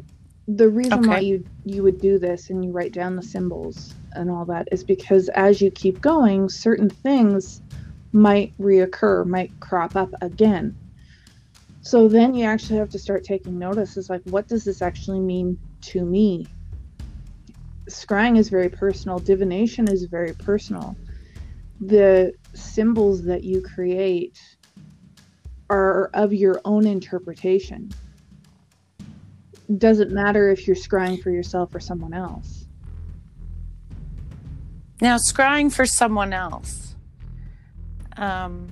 the 0.48 0.70
reason 0.70 1.08
why 1.08 1.20
you 1.20 1.46
you 1.66 1.84
would 1.84 2.00
do 2.00 2.18
this 2.20 2.50
and 2.50 2.64
you 2.66 2.72
write 2.72 2.94
down 2.94 3.16
the 3.16 3.22
symbols 3.24 3.96
and 4.14 4.32
all 4.32 4.46
that 4.46 4.68
is 4.72 4.84
because 4.84 5.30
as 5.36 5.62
you 5.62 5.72
keep 5.72 6.02
going, 6.02 6.50
certain 6.50 6.90
things 6.90 7.62
might 8.12 8.54
reoccur, 8.60 9.26
might 9.26 9.52
crop 9.60 9.96
up 9.96 10.10
again. 10.22 10.76
So 11.82 12.08
then 12.08 12.34
you 12.34 12.46
actually 12.46 12.80
have 12.80 12.90
to 12.90 13.00
start 13.00 13.24
taking 13.24 13.58
notice. 13.58 13.98
Is 13.98 14.10
like, 14.10 14.22
what 14.26 14.48
does 14.48 14.64
this 14.64 14.82
actually 14.82 15.20
mean 15.20 15.58
to 15.82 16.04
me? 16.04 16.46
Scrying 17.90 18.38
is 18.38 18.50
very 18.50 18.70
personal. 18.70 19.20
Divination 19.20 19.90
is 19.90 20.04
very 20.04 20.34
personal. 20.34 20.96
The 21.82 22.34
symbols 22.54 23.24
that 23.24 23.44
you 23.44 23.62
create 23.62 24.40
are 25.70 26.10
of 26.14 26.34
your 26.34 26.62
own 26.66 26.86
interpretation. 26.86 27.92
Doesn't 29.78 30.12
matter 30.12 30.50
if 30.50 30.68
you're 30.68 30.76
scrying 30.76 31.22
for 31.22 31.30
yourself 31.30 31.74
or 31.74 31.80
someone 31.80 32.14
else. 32.14 32.66
Now, 35.02 35.18
scrying 35.18 35.72
for 35.72 35.86
someone 35.86 36.34
else. 36.34 36.89
Um, 38.20 38.72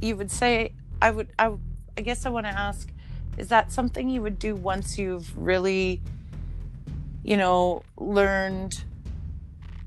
you 0.00 0.16
would 0.16 0.30
say, 0.30 0.72
I 1.00 1.10
would, 1.10 1.28
I, 1.38 1.52
I 1.96 2.00
guess 2.00 2.26
I 2.26 2.30
want 2.30 2.46
to 2.46 2.50
ask, 2.50 2.88
is 3.36 3.48
that 3.48 3.70
something 3.70 4.08
you 4.08 4.22
would 4.22 4.38
do 4.38 4.56
once 4.56 4.98
you've 4.98 5.36
really, 5.36 6.00
you 7.22 7.36
know, 7.36 7.82
learned, 7.98 8.82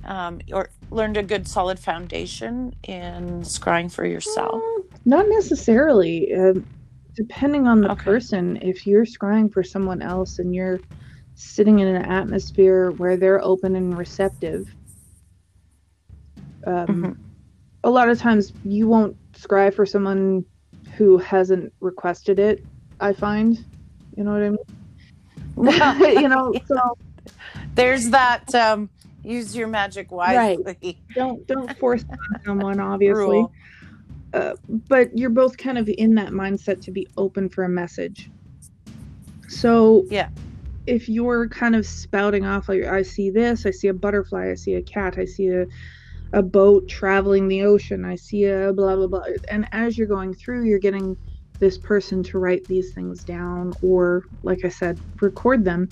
um, 0.06 0.40
or 0.54 0.70
learned 0.92 1.18
a 1.18 1.24
good 1.24 1.48
solid 1.48 1.80
foundation 1.80 2.76
in 2.84 3.42
scrying 3.42 3.92
for 3.92 4.06
yourself? 4.06 4.62
Not 5.06 5.26
necessarily. 5.30 6.34
Um, 6.34 6.66
depending 7.16 7.68
on 7.68 7.82
the 7.82 7.92
Okay. 7.92 8.04
person, 8.04 8.58
if 8.62 8.86
you're 8.86 9.06
scrying 9.06 9.52
for 9.52 9.64
someone 9.64 10.02
else 10.02 10.38
and 10.40 10.54
you're 10.54 10.80
sitting 11.34 11.80
in 11.80 11.88
an 11.88 12.06
atmosphere 12.06 12.92
where 12.92 13.18
they're 13.18 13.44
open 13.44 13.76
and 13.76 13.98
receptive, 13.98 14.74
um, 16.66 16.88
Mhm. 16.88 17.25
A 17.86 17.90
lot 17.90 18.10
of 18.10 18.20
times 18.20 18.52
you 18.64 18.88
won't 18.88 19.16
scry 19.38 19.74
for 19.74 19.86
someone 19.86 20.44
who 20.98 21.20
hasn't 21.20 21.72
requested 21.80 22.40
it. 22.40 22.66
I 23.00 23.14
find, 23.14 23.58
you 24.18 24.24
know 24.24 24.32
what 24.32 24.42
I 24.42 24.50
mean? 24.50 26.18
you 26.22 26.28
know, 26.28 26.54
so 26.68 26.80
There's 27.76 28.10
that, 28.10 28.54
um, 28.56 28.90
use 29.24 29.56
your 29.56 29.68
magic 29.68 30.12
wisely 30.12 30.58
Right. 30.66 30.98
don't 31.14 31.48
don't 31.48 31.78
force 31.80 32.04
someone, 32.44 32.80
obviously. 32.94 33.46
uh, 34.34 34.54
but 34.90 35.16
you're 35.18 35.30
both 35.30 35.58
kind 35.58 35.78
of 35.78 35.88
in 35.88 36.16
that 36.16 36.32
mindset 36.32 36.82
to 36.82 36.92
be 36.92 37.08
open 37.18 37.50
for 37.50 37.64
a 37.66 37.70
message. 37.70 38.30
So 39.48 40.06
Yeah. 40.10 40.30
if 40.88 41.08
you're 41.08 41.48
kind 41.50 41.76
of 41.76 41.86
spouting 41.86 42.46
off 42.46 42.68
like 42.68 42.84
I 42.84 43.04
see 43.04 43.30
this, 43.30 43.68
I 43.68 43.72
see 43.72 43.90
a 43.90 43.94
butterfly, 43.94 44.50
I 44.50 44.56
see 44.56 44.74
a 44.74 44.82
cat, 44.82 45.20
I 45.20 45.26
see 45.26 45.50
a 45.50 45.66
a 46.36 46.44
boat 46.44 46.88
traveling 46.90 47.48
the 47.48 47.64
ocean, 47.64 48.06
I 48.06 48.16
see 48.16 48.44
a 48.46 48.74
blah 48.74 48.96
blah 48.96 49.08
blah, 49.08 49.24
and 49.50 49.68
as 49.72 49.98
you're 49.98 50.08
going 50.08 50.34
through, 50.36 50.66
you're 50.66 50.80
getting 50.80 51.18
this 51.60 51.78
person 51.78 52.22
to 52.24 52.38
write 52.40 52.68
these 52.68 52.94
things 52.94 53.24
down 53.24 53.74
or 53.82 54.24
like 54.44 54.66
I 54.66 54.70
said, 54.70 55.00
record 55.22 55.64
them, 55.64 55.90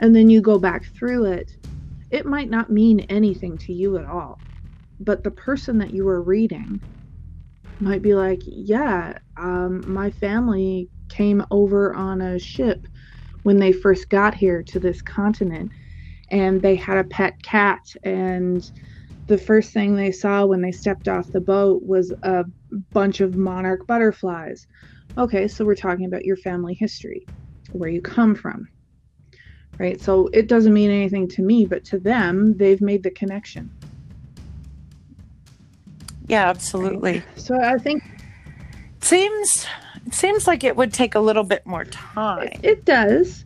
and 0.00 0.14
then 0.14 0.30
you 0.30 0.40
go 0.40 0.58
back 0.58 0.84
through 0.96 1.26
it. 1.32 1.50
It 2.10 2.24
might 2.24 2.50
not 2.50 2.70
mean 2.70 3.00
anything 3.00 3.58
to 3.58 3.72
you 3.72 3.98
at 3.98 4.06
all, 4.06 4.38
but 5.00 5.24
the 5.24 5.32
person 5.32 5.78
that 5.78 5.92
you 5.92 6.08
are 6.08 6.22
reading 6.22 6.80
might 7.80 8.02
be 8.02 8.14
like, 8.14 8.40
yeah, 8.46 9.18
um, 9.38 9.82
my 9.86 10.10
family 10.10 10.88
came 11.08 11.44
over 11.50 11.94
on 11.94 12.20
a 12.20 12.38
ship 12.38 12.86
when 13.42 13.56
they 13.56 13.72
first 13.72 14.08
got 14.10 14.34
here 14.34 14.62
to 14.62 14.78
this 14.78 15.02
continent, 15.02 15.72
and 16.30 16.62
they 16.62 16.76
had 16.76 16.98
a 16.98 17.04
pet 17.04 17.42
cat. 17.42 17.80
And 18.04 18.62
the 19.30 19.38
first 19.38 19.72
thing 19.72 19.94
they 19.94 20.10
saw 20.10 20.44
when 20.44 20.60
they 20.60 20.72
stepped 20.72 21.06
off 21.06 21.30
the 21.30 21.40
boat 21.40 21.84
was 21.84 22.10
a 22.24 22.44
bunch 22.90 23.20
of 23.20 23.36
monarch 23.36 23.86
butterflies. 23.86 24.66
Okay, 25.16 25.46
so 25.46 25.64
we're 25.64 25.76
talking 25.76 26.04
about 26.04 26.24
your 26.24 26.36
family 26.36 26.74
history, 26.74 27.24
where 27.70 27.88
you 27.88 28.02
come 28.02 28.34
from. 28.34 28.68
Right, 29.78 30.00
so 30.00 30.26
it 30.32 30.48
doesn't 30.48 30.74
mean 30.74 30.90
anything 30.90 31.28
to 31.28 31.42
me, 31.42 31.64
but 31.64 31.84
to 31.84 32.00
them, 32.00 32.56
they've 32.56 32.80
made 32.80 33.04
the 33.04 33.12
connection. 33.12 33.70
Yeah, 36.26 36.48
absolutely. 36.48 37.22
So 37.36 37.54
I 37.54 37.78
think 37.78 38.02
it 38.04 39.04
Seems 39.04 39.64
it 40.06 40.12
seems 40.12 40.48
like 40.48 40.64
it 40.64 40.74
would 40.74 40.92
take 40.92 41.14
a 41.14 41.20
little 41.20 41.44
bit 41.44 41.64
more 41.64 41.84
time. 41.84 42.58
It 42.64 42.84
does. 42.84 43.44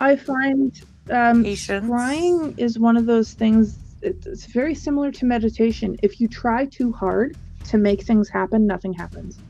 I 0.00 0.16
find 0.16 0.82
um, 1.10 1.44
Patience. 1.44 2.54
is 2.56 2.78
one 2.78 2.96
of 2.96 3.04
those 3.04 3.34
things. 3.34 3.76
It's, 4.06 4.46
very 4.46 4.74
similar 4.74 5.10
to 5.12 5.26
meditation. 5.26 5.96
If 6.02 6.20
you 6.20 6.28
try 6.28 6.66
too 6.66 6.92
hard 6.92 7.36
to 7.64 7.78
make 7.78 8.04
things 8.04 8.28
happen, 8.28 8.66
nothing 8.66 8.92
happens. 8.92 9.40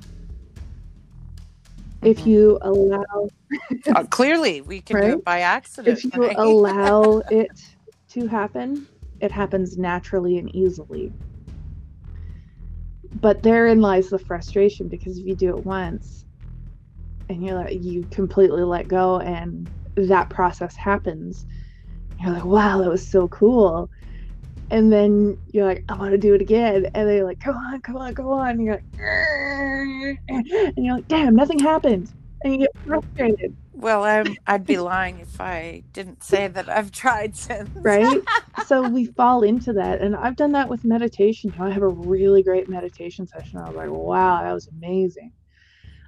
If 2.02 2.18
Mhm. 2.18 2.26
you 2.26 2.58
allow, 2.62 3.28
Uh, 3.94 4.04
clearly, 4.04 4.60
we 4.60 4.80
can 4.80 4.96
do 4.96 5.18
it 5.18 5.24
by 5.24 5.40
accident. 5.40 5.98
if 5.98 6.04
you 6.04 6.10
right? 6.22 6.36
allow 6.38 7.18
it 7.30 7.50
to 8.10 8.26
happen, 8.26 8.86
it 9.20 9.32
happens 9.32 9.76
naturally 9.76 10.38
and 10.38 10.54
easily. 10.54 11.12
But 13.20 13.42
therein 13.42 13.80
lies 13.80 14.08
the 14.08 14.18
frustration 14.18 14.88
because 14.88 15.18
if 15.18 15.26
you 15.26 15.34
do 15.36 15.56
it 15.56 15.64
once 15.64 16.24
and 17.28 17.42
you're 17.44 17.54
like 17.54 17.82
you 17.82 18.06
completely 18.10 18.62
let 18.62 18.88
go 18.88 19.18
and 19.18 19.68
that 19.96 20.30
process 20.30 20.76
happens, 20.76 21.46
you're 22.20 22.32
like, 22.32 22.44
wow, 22.44 22.82
that 22.82 22.90
was 22.90 23.08
so 23.08 23.28
cool. 23.28 23.90
And 24.70 24.92
then 24.92 25.38
you're 25.52 25.66
like, 25.66 25.84
I 25.88 25.94
want 25.94 26.12
to 26.12 26.18
do 26.18 26.34
it 26.34 26.40
again, 26.40 26.86
and 26.94 27.08
they're 27.08 27.24
like, 27.24 27.40
come 27.40 27.56
on, 27.56 27.80
come 27.80 27.96
on, 27.96 28.14
come 28.14 28.28
on, 28.28 28.50
and 28.50 28.62
you're 28.64 28.74
like, 28.74 28.84
and 30.28 30.72
you're 30.76 30.96
like, 30.96 31.08
damn, 31.08 31.36
nothing 31.36 31.58
happened, 31.58 32.12
and 32.42 32.52
you 32.52 32.58
get 32.60 32.70
frustrated. 32.84 33.56
Well, 33.76 34.04
I'm, 34.04 34.36
I'd 34.46 34.64
be 34.64 34.78
lying 34.78 35.20
if 35.20 35.38
I 35.38 35.82
didn't 35.92 36.24
say 36.24 36.48
that 36.48 36.66
I've 36.66 36.90
tried 36.90 37.36
since. 37.36 37.68
Right? 37.74 38.22
so 38.66 38.88
we 38.88 39.04
fall 39.04 39.42
into 39.42 39.74
that. 39.74 40.00
And 40.00 40.16
I've 40.16 40.34
done 40.34 40.52
that 40.52 40.70
with 40.70 40.82
meditation. 40.82 41.52
I 41.60 41.70
have 41.70 41.82
a 41.82 41.88
really 41.88 42.42
great 42.42 42.70
meditation 42.70 43.26
session. 43.26 43.58
I 43.58 43.66
was 43.66 43.76
like, 43.76 43.90
wow, 43.90 44.42
that 44.42 44.52
was 44.52 44.68
amazing. 44.68 45.30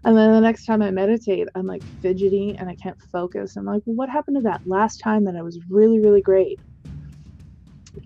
And 0.04 0.16
then 0.16 0.32
the 0.32 0.40
next 0.40 0.64
time 0.64 0.80
I 0.80 0.90
meditate, 0.90 1.48
I'm 1.54 1.66
like 1.66 1.82
fidgety 2.00 2.56
and 2.58 2.70
I 2.70 2.74
can't 2.74 3.00
focus. 3.12 3.56
I'm 3.56 3.66
like, 3.66 3.82
well, 3.84 3.96
what 3.96 4.08
happened 4.08 4.36
to 4.36 4.42
that 4.44 4.66
last 4.66 5.00
time 5.00 5.24
that 5.24 5.36
I 5.36 5.42
was 5.42 5.58
really, 5.68 5.98
really 5.98 6.22
great? 6.22 6.58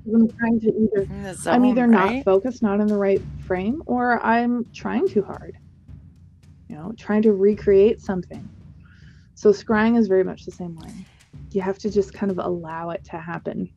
I'm 0.07 0.29
trying 0.29 0.61
to 0.61 0.69
either 0.69 1.35
Zone, 1.35 1.55
I'm 1.55 1.65
either 1.65 1.87
right? 1.87 2.17
not 2.17 2.25
focused, 2.25 2.63
not 2.63 2.81
in 2.81 2.87
the 2.87 2.97
right 2.97 3.21
frame, 3.47 3.83
or 3.87 4.25
I'm 4.25 4.67
trying 4.73 5.09
too 5.09 5.23
hard. 5.23 5.57
You 6.69 6.77
know, 6.77 6.93
trying 6.97 7.23
to 7.23 7.33
recreate 7.33 8.01
something. 8.01 8.49
So 9.35 9.51
scrying 9.51 9.99
is 9.99 10.09
very 10.09 10.25
much 10.25 10.45
the 10.45 10.53
same 10.53 10.77
way. 10.77 10.93
You 11.51 11.61
have 11.63 11.79
to 11.79 11.91
just 11.91 12.15
kind 12.15 12.31
of 12.31 12.39
allow 12.39 12.91
it 12.91 13.05
to 13.05 13.19
happen. 13.19 13.71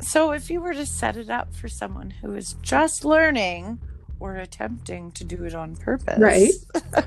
So, 0.00 0.32
if 0.32 0.50
you 0.50 0.60
were 0.60 0.72
to 0.74 0.86
set 0.86 1.16
it 1.16 1.30
up 1.30 1.54
for 1.54 1.68
someone 1.68 2.10
who 2.10 2.34
is 2.34 2.54
just 2.62 3.04
learning 3.04 3.78
or 4.18 4.36
attempting 4.36 5.12
to 5.12 5.24
do 5.24 5.44
it 5.44 5.54
on 5.54 5.76
purpose, 5.76 6.18
Right. 6.18 6.50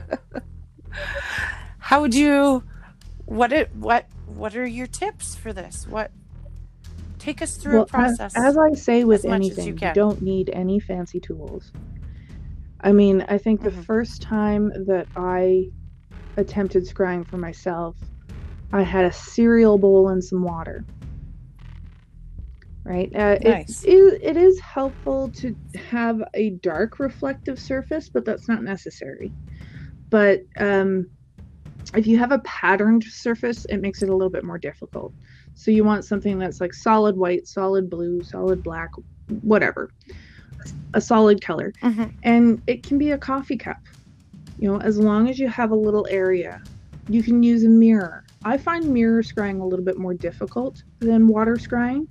how 1.80 2.02
would 2.02 2.16
you? 2.16 2.64
What 3.26 3.52
it? 3.52 3.76
What? 3.76 4.06
What 4.28 4.56
are 4.56 4.66
your 4.66 4.88
tips 4.88 5.36
for 5.36 5.52
this? 5.54 5.88
What? 5.88 6.12
Take 7.24 7.42
us 7.42 7.56
through 7.56 7.76
Well, 7.76 7.84
a 7.84 7.88
process. 7.88 8.36
As, 8.36 8.44
as 8.48 8.58
I 8.58 8.74
say 8.76 9.04
with 9.06 9.20
as 9.20 9.24
you 9.24 9.32
anything, 9.32 9.68
you, 9.80 9.94
don't 9.94 10.22
need 10.22 10.50
any 10.50 10.82
fancy 10.82 11.22
tools. 11.22 11.72
I 12.82 12.92
mean, 12.92 13.24
I 13.30 13.38
think 13.38 13.62
the 13.62 13.72
Mhm. 13.72 13.86
first 13.86 14.22
time 14.22 14.74
that 14.88 15.08
I 15.16 15.70
attempted 16.36 16.86
scrying 16.86 17.26
for 17.30 17.38
myself, 17.38 17.96
I 18.74 18.82
had 18.82 19.06
a 19.06 19.14
cereal 19.14 19.78
bowl 19.78 20.10
and 20.10 20.22
some 20.22 20.44
water. 20.44 20.84
Right? 22.84 23.10
Uh, 23.16 23.38
Nice. 23.42 23.86
it, 23.86 23.90
is, 23.94 24.20
it 24.22 24.36
is 24.36 24.60
helpful 24.60 25.32
to 25.38 25.56
have 25.76 26.22
a 26.34 26.50
dark 26.62 27.00
reflective 27.00 27.58
surface, 27.58 28.10
but 28.14 28.26
that's 28.26 28.50
not 28.50 28.64
necessary. 28.64 29.32
But 30.10 30.42
um, 30.60 31.10
if 31.96 32.06
you 32.06 32.20
have 32.20 32.34
a 32.34 32.40
patterned 32.40 33.06
surface, 33.06 33.64
it 33.70 33.78
makes 33.80 34.02
it 34.02 34.10
a 34.10 34.14
little 34.14 34.30
bit 34.30 34.44
more 34.44 34.58
difficult. 34.58 35.14
So 35.56 35.72
you 35.72 35.84
want 35.84 36.06
something 36.06 36.40
that's 36.40 36.60
like 36.62 36.74
solid 36.74 37.16
white, 37.18 37.48
solid 37.48 37.90
blue, 37.90 38.24
solid 38.24 38.64
black, 38.64 38.90
whatever, 39.28 39.90
a 40.94 41.02
solid 41.02 41.42
color. 41.42 41.74
Mhm. 41.84 42.12
And 42.24 42.62
it 42.68 42.86
can 42.86 42.98
be 42.98 43.12
a 43.12 43.18
coffee 43.18 43.58
cup. 43.58 43.78
You 44.58 44.70
know, 44.72 44.82
as 44.82 44.98
long 45.00 45.30
as 45.30 45.40
you 45.40 45.48
have 45.50 45.72
a 45.72 45.76
little 45.76 46.08
area, 46.10 46.62
you 47.08 47.24
can 47.24 47.44
use 47.44 47.64
a 47.64 47.70
mirror. 47.70 48.24
I 48.44 48.58
find 48.58 48.94
mirror 48.94 49.22
scrying 49.24 49.62
a 49.62 49.66
little 49.66 49.86
bit 49.86 49.98
more 49.98 50.14
difficult 50.14 50.84
than 51.02 51.28
water 51.28 51.58
scrying. 51.58 52.08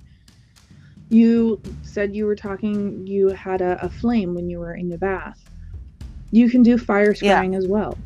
You 1.09 1.61
said 1.83 2.15
you 2.15 2.25
were 2.25 2.35
talking, 2.35 3.05
you 3.05 3.29
had 3.29 3.61
a, 3.61 3.85
a 3.85 3.89
flame 3.89 4.33
when 4.33 4.49
you 4.49 4.59
were 4.59 4.75
in 4.75 4.89
the 4.89 4.97
bath. 4.97 5.39
You 6.31 6.49
can 6.49 6.63
do 6.63 6.77
fire 6.77 7.13
Yeah. 7.21 7.41
scrying 7.41 7.55
as 7.55 7.67
well. 7.67 7.99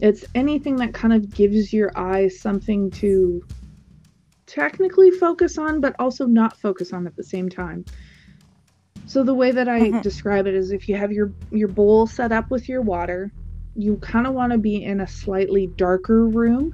It's 0.00 0.24
anything 0.34 0.78
that 0.78 0.94
kind 0.94 1.12
of 1.12 1.34
gives 1.34 1.72
your 1.72 1.92
eyes 1.96 2.40
something 2.40 2.90
to 2.92 3.42
technically 4.48 5.10
focus 5.12 5.58
on, 5.58 5.80
but 5.80 5.94
also 6.00 6.26
not 6.26 6.58
focus 6.60 6.92
on 6.92 7.06
at 7.06 7.16
the 7.16 7.24
same 7.24 7.48
time. 7.50 7.86
So 9.06 9.24
the 9.24 9.34
way 9.34 9.52
that 9.52 9.68
I 9.68 9.92
Mhm. 9.92 10.02
describe 10.02 10.46
it 10.46 10.54
is 10.54 10.70
if 10.72 10.88
you 10.88 10.96
have 10.96 11.12
your 11.12 11.34
your 11.50 11.68
bowl 11.68 12.06
set 12.06 12.32
up 12.32 12.46
with 12.50 12.68
your 12.68 12.82
water, 12.82 13.32
you 13.74 13.98
kind 13.98 14.26
of 14.26 14.34
want 14.34 14.52
to 14.52 14.58
be 14.58 14.82
in 14.82 15.00
a 15.00 15.08
slightly 15.08 15.68
darker 15.76 16.28
room. 16.28 16.72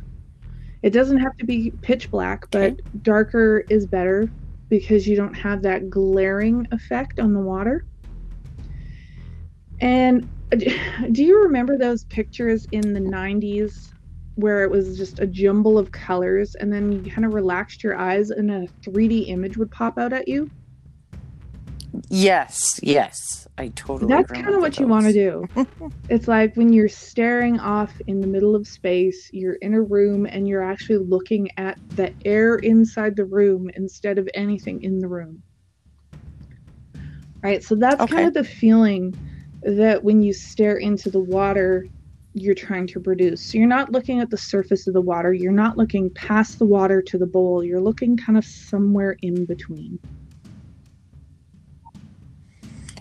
It 0.82 0.92
doesn't 0.92 1.18
have 1.18 1.36
to 1.38 1.46
be 1.46 1.72
pitch 1.82 2.10
black, 2.10 2.46
but 2.52 2.74
darker 3.02 3.64
is 3.70 3.86
better 3.86 4.32
because 4.70 5.06
you 5.08 5.16
don't 5.16 5.34
have 5.36 5.62
that 5.62 5.90
glaring 5.90 6.66
effect 6.72 7.20
on 7.20 7.32
the 7.34 7.40
water. 7.40 7.84
And 9.80 10.30
do 10.50 11.24
you 11.24 11.44
remember 11.44 11.78
those 11.78 12.04
pictures 12.04 12.66
in 12.72 12.92
the 12.94 13.00
90s 13.00 13.93
where 14.36 14.64
it 14.64 14.70
was 14.70 14.98
just 14.98 15.20
a 15.20 15.26
jumble 15.26 15.78
of 15.78 15.92
colors 15.92 16.54
and 16.58 16.72
then 16.72 16.90
you 16.90 17.10
kind 17.12 17.24
of 17.24 17.32
relaxed 17.32 17.84
your 17.84 17.96
eyes 17.96 18.30
and 18.30 18.50
a 18.50 18.66
3D 18.86 19.28
image 19.28 19.56
would 19.56 19.70
pop 19.70 19.98
out 19.98 20.12
at 20.12 20.28
you? 20.28 20.50
Yes, 22.10 22.80
yes, 22.82 23.46
I 23.56 23.68
totally. 23.68 24.12
That's 24.12 24.30
kind 24.30 24.54
of 24.54 24.60
what 24.60 24.78
you 24.78 24.86
want 24.86 25.06
to 25.06 25.12
do. 25.12 25.48
it's 26.08 26.26
like 26.28 26.56
when 26.56 26.72
you're 26.72 26.88
staring 26.88 27.60
off 27.60 27.92
in 28.06 28.20
the 28.20 28.26
middle 28.26 28.56
of 28.56 28.66
space, 28.66 29.30
you're 29.32 29.54
in 29.54 29.74
a 29.74 29.82
room 29.82 30.26
and 30.26 30.48
you're 30.48 30.62
actually 30.62 30.98
looking 30.98 31.48
at 31.56 31.78
the 31.96 32.12
air 32.24 32.56
inside 32.56 33.16
the 33.16 33.24
room 33.24 33.70
instead 33.76 34.18
of 34.18 34.28
anything 34.34 34.82
in 34.82 34.98
the 34.98 35.08
room. 35.08 35.42
Right? 37.42 37.62
So 37.62 37.74
that's 37.74 38.02
Okay. 38.02 38.14
kind 38.16 38.28
of 38.28 38.34
the 38.34 38.44
feeling 38.44 39.14
that 39.62 40.02
when 40.02 40.22
you 40.22 40.32
stare 40.32 40.76
into 40.76 41.10
the 41.10 41.20
water, 41.20 41.86
you're 42.34 42.54
trying 42.54 42.86
to 42.88 43.00
produce. 43.00 43.40
So 43.40 43.58
you're 43.58 43.68
not 43.68 43.92
looking 43.92 44.20
at 44.20 44.28
the 44.28 44.36
surface 44.36 44.86
of 44.86 44.94
the 44.94 45.00
water, 45.00 45.32
you're 45.32 45.52
not 45.52 45.78
looking 45.78 46.10
past 46.10 46.58
the 46.58 46.66
water 46.66 47.00
to 47.00 47.16
the 47.16 47.26
bowl, 47.26 47.64
you're 47.64 47.80
looking 47.80 48.16
kind 48.16 48.36
of 48.36 48.44
somewhere 48.44 49.16
in 49.22 49.44
between. 49.44 49.98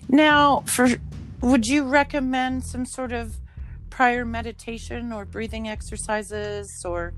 Now, 0.08 0.62
for 0.68 0.88
would 1.42 1.68
you 1.68 1.84
recommend 1.84 2.64
some 2.64 2.86
sort 2.86 3.12
of 3.12 3.38
prior 3.90 4.24
meditation 4.24 5.12
or 5.12 5.26
breathing 5.26 5.68
exercises 5.68 6.86
or 6.86 7.14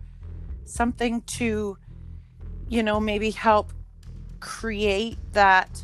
something 0.64 1.22
to, 1.22 1.78
you 2.70 2.84
know, 2.84 3.02
maybe 3.02 3.32
help 3.32 3.74
create 4.40 5.18
that? 5.34 5.84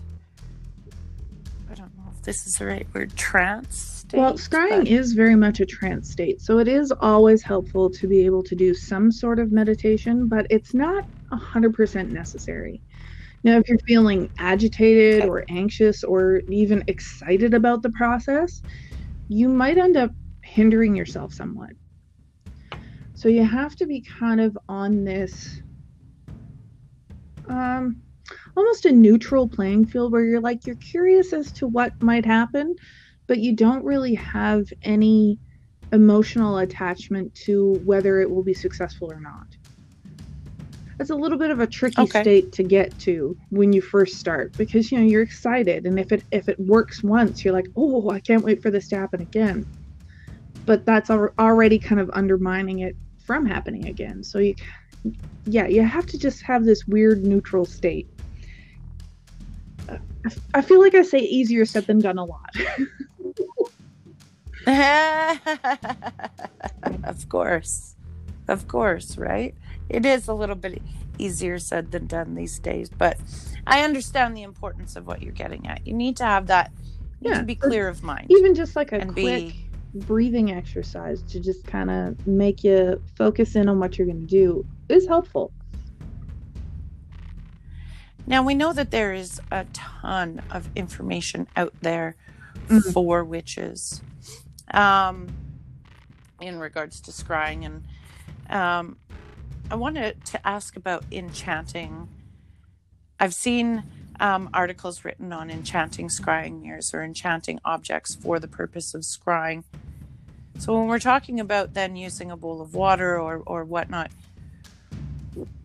I 1.69 1.73
don't 1.73 1.95
know 1.97 2.05
if 2.15 2.21
this 2.23 2.47
is 2.47 2.53
the 2.53 2.65
right 2.65 2.87
word, 2.93 3.15
trance. 3.17 4.00
Well, 4.13 4.33
scrying 4.33 4.79
but- 4.79 4.87
is 4.87 5.13
very 5.13 5.35
much 5.35 5.59
a 5.59 5.65
trance 5.65 6.09
state, 6.11 6.41
so 6.41 6.59
it 6.59 6.67
is 6.67 6.91
always 7.01 7.43
helpful 7.43 7.89
to 7.91 8.07
be 8.07 8.25
able 8.25 8.43
to 8.43 8.55
do 8.55 8.73
some 8.73 9.11
sort 9.11 9.39
of 9.39 9.51
meditation, 9.51 10.27
but 10.27 10.47
it's 10.49 10.73
not 10.73 11.03
100% 11.31 12.09
necessary. 12.11 12.81
Now, 13.43 13.57
if 13.57 13.67
you're 13.67 13.77
feeling 13.87 14.29
agitated 14.37 15.21
Okay. 15.21 15.27
or 15.29 15.45
anxious 15.49 16.03
or 16.03 16.41
even 16.49 16.83
excited 16.87 17.53
about 17.53 17.81
the 17.81 17.89
process, 17.91 18.61
you 19.29 19.49
might 19.49 19.77
end 19.77 19.97
up 19.97 20.11
hindering 20.43 20.95
yourself 20.95 21.33
somewhat. 21.33 21.71
So 23.13 23.29
you 23.29 23.43
have 23.43 23.75
to 23.77 23.85
be 23.87 24.01
kind 24.19 24.41
of 24.41 24.57
on 24.67 25.03
this 25.03 25.61
um 27.49 27.97
almost 28.55 28.85
a 28.85 28.91
neutral 28.91 29.47
playing 29.49 29.85
field 29.85 30.11
where 30.11 30.23
you're 30.23 30.39
like 30.41 30.65
you're 30.65 30.75
curious 30.75 31.33
as 31.33 31.51
to 31.53 31.67
what 31.67 31.93
might 32.01 32.25
happen, 32.25 32.75
but 33.27 33.39
you 33.39 33.55
don't 33.55 33.83
really 33.83 34.15
have 34.15 34.65
any 34.83 35.39
emotional 35.91 36.59
attachment 36.59 37.33
to 37.35 37.79
whether 37.85 38.21
it 38.21 38.29
will 38.29 38.43
be 38.43 38.53
successful 38.53 39.11
or 39.11 39.19
not. 39.19 39.45
It's 40.99 41.09
a 41.09 41.15
little 41.15 41.37
bit 41.37 41.51
of 41.51 41.59
a 41.59 41.67
tricky 41.67 42.03
Okay. 42.03 42.21
state 42.21 42.51
to 42.53 42.63
get 42.63 42.97
to 42.99 43.35
when 43.49 43.73
you 43.73 43.81
first 43.81 44.17
start 44.17 44.55
because 44.55 44.91
you 44.91 44.99
know 44.99 45.03
you're 45.05 45.23
excited 45.23 45.85
and 45.85 45.99
if 45.99 46.11
it 46.11 46.23
if 46.31 46.47
it 46.47 46.59
works 46.59 47.03
once 47.03 47.43
you're 47.43 47.53
like, 47.53 47.67
"Oh, 47.75 48.09
I 48.11 48.19
can't 48.19 48.43
wait 48.43 48.61
for 48.61 48.69
this 48.69 48.87
to 48.89 48.97
happen 48.97 49.21
again." 49.21 49.65
But 50.65 50.85
that's 50.85 51.09
al- 51.09 51.33
already 51.39 51.79
kind 51.79 51.99
of 51.99 52.11
undermining 52.13 52.79
it 52.79 52.95
from 53.25 53.45
happening 53.47 53.87
again. 53.87 54.23
So 54.23 54.39
you 54.39 54.55
yeah, 55.45 55.67
you 55.67 55.83
have 55.83 56.05
to 56.07 56.19
just 56.19 56.43
have 56.43 56.65
this 56.65 56.85
weird 56.87 57.23
neutral 57.23 57.65
state. 57.65 58.07
I 60.53 60.61
feel 60.61 60.79
like 60.79 60.93
I 60.93 61.01
say 61.01 61.19
easier 61.19 61.65
said 61.65 61.87
than 61.87 61.99
done 61.99 62.17
a 62.19 62.25
lot. 62.25 62.49
of 67.03 67.29
course. 67.29 67.95
Of 68.47 68.67
course, 68.67 69.17
right? 69.17 69.55
It 69.89 70.05
is 70.05 70.27
a 70.27 70.33
little 70.33 70.55
bit 70.55 70.81
easier 71.17 71.59
said 71.59 71.91
than 71.91 72.07
done 72.07 72.35
these 72.35 72.59
days, 72.59 72.89
but 72.89 73.17
I 73.67 73.83
understand 73.83 74.35
the 74.35 74.43
importance 74.43 74.95
of 74.95 75.07
what 75.07 75.21
you're 75.21 75.33
getting 75.33 75.67
at. 75.67 75.85
You 75.85 75.93
need 75.93 76.17
to 76.17 76.25
have 76.25 76.47
that, 76.47 76.71
you 77.21 77.29
need 77.29 77.35
Yeah, 77.35 77.39
to 77.39 77.45
be 77.45 77.55
clear 77.55 77.87
of 77.87 78.03
mind 78.03 78.27
Even 78.29 78.55
just 78.55 78.75
like 78.75 78.91
a 78.91 79.05
quick 79.05 79.15
be 79.15 79.55
breathing 79.93 80.51
exercise 80.51 81.21
to 81.23 81.39
just 81.39 81.65
kind 81.65 81.91
of 81.91 82.25
make 82.25 82.63
you 82.63 83.01
focus 83.15 83.55
in 83.55 83.67
on 83.67 83.79
what 83.79 83.97
you're 83.97 84.07
going 84.07 84.21
to 84.21 84.25
do 84.25 84.65
is 84.89 85.07
helpful. 85.07 85.51
Now 88.27 88.43
we 88.43 88.53
know 88.53 88.71
that 88.73 88.91
there 88.91 89.13
is 89.13 89.41
a 89.51 89.65
ton 89.73 90.41
of 90.51 90.69
information 90.75 91.47
out 91.55 91.73
there 91.81 92.15
Mhm. 92.67 92.93
for 92.93 93.23
witches, 93.23 94.01
um, 94.73 95.27
in 96.39 96.59
regards 96.59 97.01
to 97.01 97.11
scrying, 97.11 97.65
and 97.65 97.83
um, 98.49 98.97
I 99.69 99.75
wanted 99.75 100.23
to 100.25 100.47
ask 100.47 100.75
about 100.75 101.03
enchanting 101.11 102.07
I've 103.21 103.35
seen 103.35 103.83
um, 104.19 104.49
articles 104.51 105.05
written 105.05 105.31
on 105.31 105.51
enchanting 105.51 106.07
scrying 106.07 106.63
mirrors 106.63 106.91
or 106.91 107.03
enchanting 107.03 107.59
objects 107.63 108.15
for 108.15 108.39
the 108.39 108.47
purpose 108.47 108.95
of 108.95 109.01
scrying. 109.01 109.63
So 110.57 110.77
when 110.77 110.87
we're 110.87 110.97
talking 110.99 111.39
about 111.39 111.75
then 111.75 111.95
using 111.95 112.31
a 112.31 112.37
bowl 112.37 112.61
of 112.61 112.73
water 112.73 113.19
or 113.19 113.43
or 113.45 113.63
whatnot, 113.63 114.09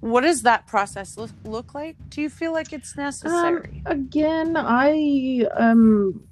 what 0.01 0.21
does 0.21 0.43
that 0.43 0.67
process 0.67 1.17
look, 1.17 1.31
look 1.45 1.75
like? 1.75 1.97
Do 2.11 2.21
you 2.21 2.29
feel 2.29 2.53
like 2.53 2.75
it's 2.75 2.95
necessary? 2.95 3.83
Um, 3.87 3.93
again, 3.93 4.57
I 4.59 5.47
um 5.57 6.23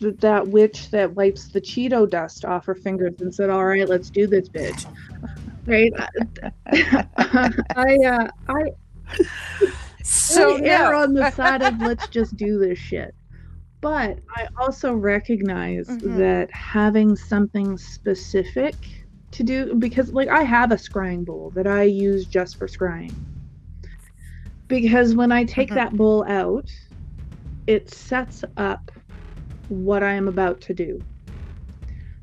that 0.00 0.46
witch 0.46 0.90
that 0.90 1.14
wipes 1.14 1.48
the 1.48 1.60
Cheeto 1.60 2.08
dust 2.08 2.44
off 2.44 2.66
her 2.66 2.74
fingers 2.74 3.14
and 3.20 3.34
said, 3.34 3.50
"All 3.50 3.64
right, 3.64 3.88
let's 3.88 4.10
do 4.10 4.26
this, 4.26 4.48
bitch." 4.48 4.84
Right? 5.66 5.92
I 6.66 7.96
uh, 8.04 8.28
I 8.48 8.64
so 10.02 10.56
I 10.56 10.60
err 10.60 10.94
on 10.94 11.14
the 11.14 11.30
side 11.30 11.62
of 11.62 11.80
let's 11.80 12.06
just 12.08 12.36
do 12.36 12.58
this 12.58 12.78
shit. 12.78 13.14
But 13.80 14.18
I 14.36 14.46
also 14.58 14.92
recognize 14.94 15.88
Mhm. 15.88 16.16
that 16.18 16.50
having 16.52 17.16
something 17.16 17.78
specific 17.78 18.74
to 19.30 19.42
do 19.42 19.74
because 19.74 20.12
like 20.12 20.28
I 20.28 20.42
have 20.42 20.70
a 20.70 20.76
scrying 20.76 21.24
bowl 21.24 21.50
that 21.54 21.66
I 21.66 21.84
use 21.84 22.26
just 22.26 22.56
for 22.56 22.66
scrying. 22.66 23.14
Because 24.68 25.14
when 25.14 25.32
I 25.32 25.44
take 25.44 25.70
Mhm. 25.70 25.74
that 25.74 25.96
bowl 25.96 26.24
out, 26.28 26.70
it 27.66 27.92
sets 27.92 28.44
up 28.56 28.90
what 29.68 30.02
I 30.02 30.12
am 30.12 30.28
about 30.28 30.60
to 30.62 30.74
do. 30.74 31.02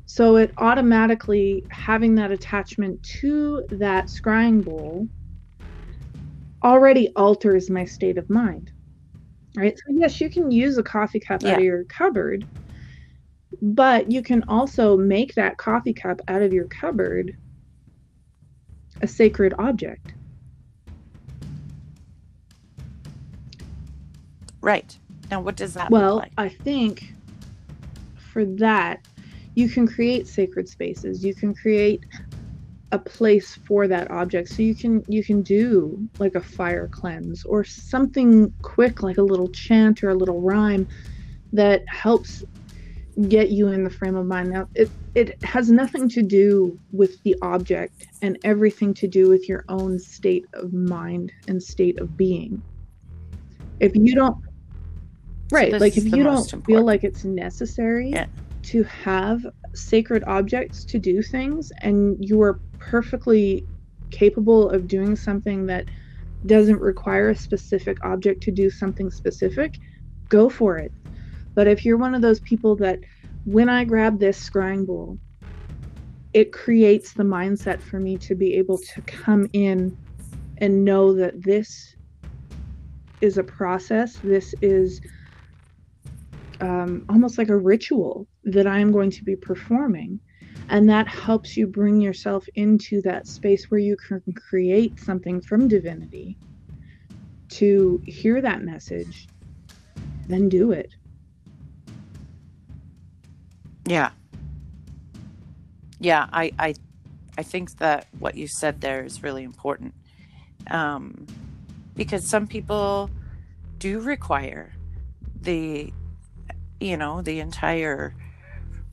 So 0.06 0.36
it 0.36 0.52
automatically 0.58 1.64
having 1.70 2.14
that 2.16 2.30
attachment 2.30 3.02
to 3.20 3.64
that 3.70 4.06
scrying 4.06 4.64
bowl 4.64 5.08
already 6.62 7.08
alters 7.16 7.70
my 7.70 7.84
state 7.84 8.18
of 8.18 8.28
mind. 8.28 8.72
Right? 9.56 9.78
So 9.78 9.94
yes, 9.94 10.20
you 10.20 10.30
can 10.30 10.50
use 10.50 10.78
a 10.78 10.82
coffee 10.82 11.20
cup 11.20 11.44
out 11.44 11.58
of 11.58 11.64
your 11.64 11.84
cupboard, 11.84 12.46
but 13.60 14.10
you 14.10 14.22
can 14.22 14.44
also 14.48 14.96
make 14.96 15.34
that 15.34 15.56
coffee 15.58 15.92
cup 15.92 16.20
out 16.28 16.42
of 16.42 16.52
your 16.52 16.66
cupboard 16.66 17.36
a 19.02 19.06
sacred 19.06 19.54
object. 19.58 20.14
Right. 24.60 24.96
Now, 25.30 25.40
what 25.40 25.56
does 25.56 25.74
that 25.74 25.90
Well, 25.90 26.16
like? 26.16 26.32
I 26.38 26.48
think 26.48 27.12
for 28.32 28.44
that, 28.44 29.06
you 29.54 29.68
can 29.68 29.86
create 29.86 30.26
sacred 30.26 30.68
spaces. 30.68 31.24
You 31.24 31.34
can 31.34 31.54
create 31.54 32.04
a 32.92 32.98
place 32.98 33.58
for 33.66 33.88
that 33.88 34.10
object. 34.10 34.50
So 34.50 34.62
you 34.62 34.74
can 34.74 35.04
you 35.08 35.24
can 35.24 35.42
do 35.42 36.08
like 36.18 36.34
a 36.34 36.40
fire 36.40 36.88
cleanse 36.88 37.44
or 37.44 37.64
something 37.64 38.52
quick 38.62 39.02
like 39.02 39.18
a 39.18 39.22
little 39.22 39.48
chant 39.48 40.02
or 40.02 40.10
a 40.10 40.14
little 40.14 40.40
rhyme 40.40 40.86
that 41.52 41.82
helps 41.88 42.44
get 43.28 43.50
you 43.50 43.68
in 43.68 43.84
the 43.84 43.90
frame 43.90 44.16
of 44.16 44.26
mind. 44.26 44.50
Now 44.50 44.68
it 44.74 44.90
it 45.14 45.42
has 45.42 45.70
nothing 45.70 46.08
to 46.10 46.22
do 46.22 46.78
with 46.92 47.22
the 47.22 47.36
object 47.42 48.06
and 48.22 48.38
everything 48.44 48.94
to 48.94 49.08
do 49.08 49.28
with 49.28 49.48
your 49.48 49.64
own 49.68 49.98
state 49.98 50.46
of 50.54 50.72
mind 50.72 51.32
and 51.48 51.62
state 51.62 51.98
of 51.98 52.16
being. 52.16 52.62
If 53.80 53.94
you 53.94 54.14
don't 54.14 54.36
right, 55.52 55.80
like 55.80 55.96
if 55.96 56.04
you 56.04 56.22
don't 56.22 56.34
most 56.34 56.54
feel 56.66 56.84
like 56.84 57.04
it's 57.04 57.24
necessary 57.24 58.10
Yeah. 58.10 58.26
to 58.62 58.82
have 58.84 59.44
sacred 59.74 60.24
objects 60.26 60.84
to 60.86 60.98
do 60.98 61.22
things 61.22 61.72
and 61.82 62.16
you 62.20 62.40
are 62.42 62.60
perfectly 62.78 63.66
capable 64.10 64.70
of 64.70 64.86
doing 64.86 65.16
something 65.16 65.66
that 65.66 65.86
doesn't 66.46 66.80
require 66.80 67.30
a 67.30 67.36
specific 67.36 67.96
object 68.04 68.42
to 68.42 68.50
do 68.50 68.68
something 68.68 69.10
specific, 69.10 69.76
go 70.28 70.48
for 70.48 70.76
it. 70.76 70.92
But 71.54 71.66
if 71.66 71.84
you're 71.84 71.96
one 71.96 72.14
of 72.14 72.22
those 72.22 72.40
people 72.40 72.76
that 72.76 72.98
when 73.44 73.68
I 73.68 73.84
grab 73.84 74.18
this 74.18 74.38
scrying 74.50 74.86
bowl, 74.86 75.18
it 76.32 76.52
creates 76.52 77.12
the 77.12 77.22
mindset 77.22 77.80
for 77.80 78.00
me 78.00 78.16
to 78.18 78.34
be 78.34 78.54
able 78.54 78.78
to 78.78 79.02
come 79.02 79.48
in 79.52 79.96
and 80.58 80.84
know 80.84 81.12
that 81.14 81.42
this 81.42 81.94
is 83.20 83.38
a 83.38 83.42
process, 83.44 84.18
this 84.22 84.54
is 84.62 85.00
um, 86.62 87.04
almost 87.08 87.38
like 87.38 87.48
a 87.48 87.56
ritual 87.56 88.26
that 88.44 88.66
I 88.66 88.78
am 88.78 88.92
going 88.92 89.10
to 89.10 89.24
be 89.24 89.36
performing. 89.36 90.20
And 90.68 90.88
that 90.88 91.08
helps 91.08 91.56
you 91.56 91.66
bring 91.66 92.00
yourself 92.00 92.46
into 92.54 93.02
that 93.02 93.26
space 93.26 93.70
where 93.70 93.80
you 93.80 93.96
can 93.96 94.22
create 94.48 94.98
something 95.00 95.40
from 95.40 95.68
divinity 95.68 96.38
to 97.50 98.00
hear 98.06 98.40
that 98.40 98.62
message, 98.62 99.28
then 100.28 100.48
do 100.48 100.70
it. 100.72 100.94
Yeah. 103.84 104.10
Yeah, 105.98 106.26
I, 106.32 106.52
I 106.58 106.74
I 107.36 107.42
think 107.42 107.78
that 107.78 108.06
what 108.18 108.36
you 108.36 108.46
said 108.46 108.80
there 108.80 109.04
is 109.04 109.22
really 109.22 109.42
important. 109.42 109.94
Um, 110.70 111.26
because 111.96 112.28
some 112.28 112.46
people 112.46 113.10
do 113.78 114.00
require 114.00 114.72
the 115.42 115.92
you 116.82 116.96
know, 116.96 117.22
the 117.22 117.40
entire 117.40 118.14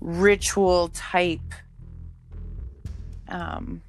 ritual 0.01 0.89
type 0.89 1.41
um 3.27 3.81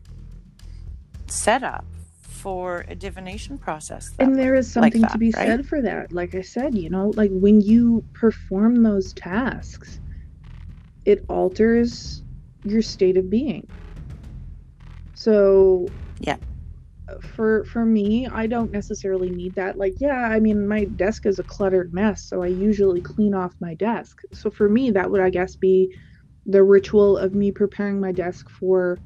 setup 1.29 1.85
for 2.21 2.85
a 2.89 2.95
divination 2.95 3.59
process. 3.59 4.11
that 4.17 4.25
And 4.25 4.39
there 4.39 4.55
is 4.55 4.75
like 4.75 4.95
something 4.95 5.07
to 5.07 5.19
be 5.19 5.31
right? 5.33 5.47
said 5.47 5.67
for 5.67 5.81
that. 5.83 6.13
Like 6.13 6.35
I 6.35 6.41
said, 6.41 6.77
you 6.77 6.91
know, 6.91 7.13
like 7.17 7.31
when 7.33 7.61
you 7.61 8.03
perform 8.15 8.83
those 8.83 9.13
tasks, 9.13 10.01
it 11.05 11.25
alters 11.29 12.23
your 12.65 12.83
state 12.83 13.17
of 13.17 13.31
being. 13.31 13.67
So 15.15 15.87
Yeah. 16.21 16.37
For 17.35 17.65
for 17.65 17.85
me, 17.85 18.27
I 18.27 18.47
don't 18.47 18.71
necessarily 18.71 19.31
need 19.31 19.55
that. 19.55 19.79
Like, 19.79 19.95
yeah, 20.01 20.29
I 20.29 20.41
mean, 20.41 20.67
my 20.67 20.85
desk 20.85 21.27
is 21.27 21.39
a 21.39 21.43
cluttered 21.43 21.93
mess, 21.93 22.23
so 22.23 22.43
I 22.43 22.49
usually 22.49 23.01
clean 23.01 23.35
off 23.35 23.55
my 23.61 23.75
desk. 23.75 24.21
So 24.33 24.51
for 24.51 24.69
me, 24.69 24.91
that 24.91 25.11
would 25.11 25.21
I 25.21 25.31
guess 25.31 25.57
be 25.57 25.95
the 26.47 26.63
ritual 26.63 27.19
of 27.19 27.35
me 27.35 27.53
preparing 27.53 28.01
my 28.01 28.13
desk 28.13 28.49
for 28.49 28.99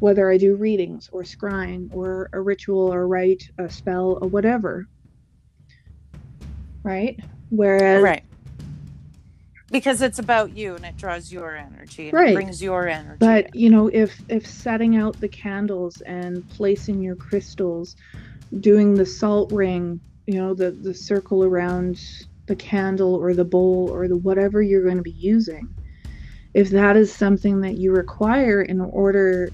whether 0.00 0.30
I 0.30 0.36
do 0.36 0.56
readings 0.56 1.08
or 1.12 1.22
scrying 1.22 1.88
or 1.94 2.28
a 2.32 2.40
ritual 2.40 2.92
or 2.92 3.08
write 3.08 3.42
a 3.58 3.68
spell 3.70 4.18
or 4.20 4.28
whatever. 4.28 4.86
Right? 6.82 7.18
Whereas 7.50 8.02
right. 8.02 8.24
Because 9.70 10.00
it's 10.02 10.18
about 10.18 10.56
you 10.56 10.76
and 10.76 10.84
it 10.86 10.96
draws 10.96 11.32
your 11.32 11.56
energy 11.56 12.08
and 12.08 12.16
Right. 12.16 12.30
it 12.30 12.34
brings 12.34 12.62
your 12.62 12.88
energy. 12.88 13.18
but 13.20 13.54
you 13.54 13.70
know 13.70 13.88
if 13.92 14.22
if 14.28 14.46
setting 14.46 14.96
out 14.96 15.20
the 15.20 15.28
candles 15.28 16.00
and 16.06 16.48
placing 16.48 17.00
your 17.02 17.16
crystals 17.16 17.96
doing 18.60 18.96
the 18.96 19.06
salt 19.06 19.50
ring 19.52 20.00
you 20.26 20.38
know 20.38 20.54
the 20.54 20.72
the 20.82 20.94
circle 20.94 21.44
around 21.44 22.00
the 22.46 22.56
candle 22.56 23.14
or 23.14 23.34
the 23.34 23.44
bowl 23.44 23.90
or 23.92 24.08
the 24.08 24.16
whatever 24.16 24.62
you're 24.62 24.84
going 24.84 24.96
to 24.98 25.02
be 25.02 25.10
using 25.12 25.68
if 26.54 26.70
that 26.70 26.96
is 26.96 27.14
something 27.14 27.60
that 27.62 27.76
you 27.76 27.92
require 27.92 28.62
in 28.62 28.80
order 28.80 29.52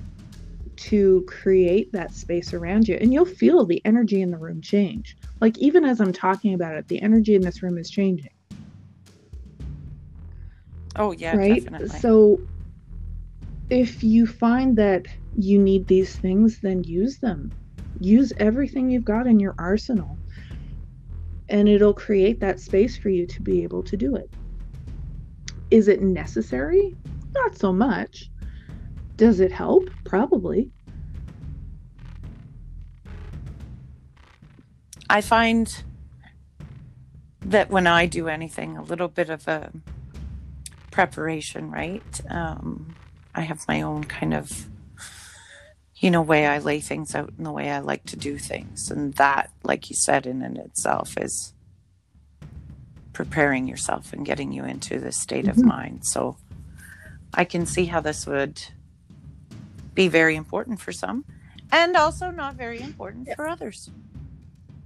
to 0.76 1.24
create 1.28 1.90
that 1.92 2.14
space 2.14 2.54
around 2.54 2.88
you 2.88 2.96
and 3.00 3.12
you'll 3.12 3.24
feel 3.26 3.66
the 3.66 3.84
energy 3.84 4.22
in 4.22 4.30
the 4.30 4.38
room 4.38 4.60
change 4.62 5.16
like 5.40 5.58
even 5.58 5.84
as 5.84 6.00
i'm 6.00 6.12
talking 6.12 6.54
about 6.54 6.76
it 6.76 6.88
the 6.88 7.02
energy 7.02 7.34
in 7.34 7.42
this 7.42 7.62
room 7.62 7.78
is 7.78 7.90
changing 7.90 8.30
oh 10.96 11.12
yeah, 11.12 11.36
right? 11.36 11.64
definitely. 11.64 11.98
So 12.00 12.40
if 13.70 14.04
you 14.04 14.26
find 14.26 14.76
that 14.76 15.06
you 15.36 15.58
need 15.58 15.86
these 15.86 16.14
things, 16.16 16.60
then 16.60 16.84
use 16.84 17.18
them. 17.18 17.50
Use 18.00 18.32
everything 18.36 18.90
you've 18.90 19.04
got 19.04 19.26
in 19.26 19.40
your 19.40 19.54
arsenal. 19.58 20.18
And 21.48 21.68
it'll 21.68 21.94
create 21.94 22.40
that 22.40 22.60
space 22.60 22.96
for 22.96 23.08
you 23.08 23.26
to 23.26 23.42
be 23.42 23.62
able 23.62 23.82
to 23.84 23.96
do 23.96 24.16
it. 24.16 24.30
Is 25.70 25.88
it 25.88 26.02
necessary? 26.02 26.94
Not 27.34 27.56
so 27.56 27.72
much. 27.72 28.30
Does 29.16 29.40
it 29.40 29.52
help? 29.52 29.88
Probably. 30.04 30.70
I 35.08 35.20
find 35.20 35.82
that 37.42 37.70
when 37.70 37.86
I 37.86 38.06
do 38.06 38.28
anything, 38.28 38.76
a 38.76 38.82
little 38.82 39.08
bit 39.08 39.30
of 39.30 39.46
a 39.48 39.70
preparation, 40.92 41.70
right? 41.70 42.20
Um, 42.30 42.94
I 43.34 43.40
have 43.40 43.66
my 43.66 43.82
own 43.82 44.04
kind 44.04 44.32
of, 44.34 44.66
you 45.96 46.10
know, 46.10 46.22
way 46.22 46.46
I 46.46 46.58
lay 46.58 46.78
things 46.80 47.14
out 47.16 47.32
and 47.36 47.44
the 47.44 47.50
way 47.50 47.70
I 47.70 47.80
like 47.80 48.04
to 48.06 48.16
do 48.16 48.38
things. 48.38 48.90
And 48.90 49.14
that, 49.14 49.50
like 49.64 49.90
you 49.90 49.96
said, 49.96 50.26
in 50.26 50.42
and 50.42 50.56
itself 50.58 51.18
is 51.18 51.54
preparing 53.12 53.66
yourself 53.66 54.12
and 54.12 54.24
getting 54.24 54.52
you 54.52 54.64
into 54.64 54.98
this 55.00 55.16
state 55.20 55.48
of 55.48 55.56
Mhm. 55.56 55.64
mind. 55.64 56.06
So 56.06 56.36
I 57.34 57.44
can 57.44 57.66
see 57.66 57.86
how 57.86 58.00
this 58.00 58.26
would 58.26 58.62
be 59.94 60.08
very 60.08 60.36
important 60.36 60.80
for 60.80 60.92
some 60.92 61.24
and 61.70 61.96
also 61.96 62.30
not 62.30 62.54
very 62.54 62.80
important 62.80 63.28
for 63.34 63.46
others. 63.48 63.90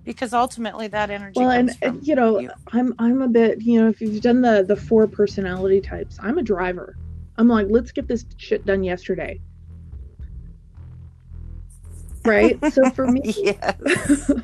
Because 0.07 0.33
ultimately 0.33 0.87
that 0.87 1.11
energy 1.11 1.38
well 1.38 1.51
comes 1.51 1.73
and, 1.73 1.79
from 1.79 1.99
and, 1.99 2.07
you 2.07 2.14
know 2.14 2.38
you. 2.38 2.51
i'm 2.73 2.95
i'm 2.99 3.21
a 3.21 3.29
bit 3.29 3.61
you 3.61 3.79
know 3.79 3.88
if 3.88 4.01
you've 4.01 4.23
done 4.23 4.40
the 4.40 4.64
the 4.66 4.77
four 4.77 5.07
personality 5.07 5.83
types 5.83 6.16
i'm 6.23 6.38
a 6.38 6.42
driver. 6.42 6.97
I'm 7.38 7.49
like 7.49 7.66
let's 7.69 7.92
get 7.92 8.09
this 8.09 8.25
shit 8.38 8.64
done 8.64 8.83
yesterday. 8.83 9.38
Right? 12.25 12.59
So 12.73 12.88
for 12.90 13.07
me 13.07 13.35
yes. 13.37 14.31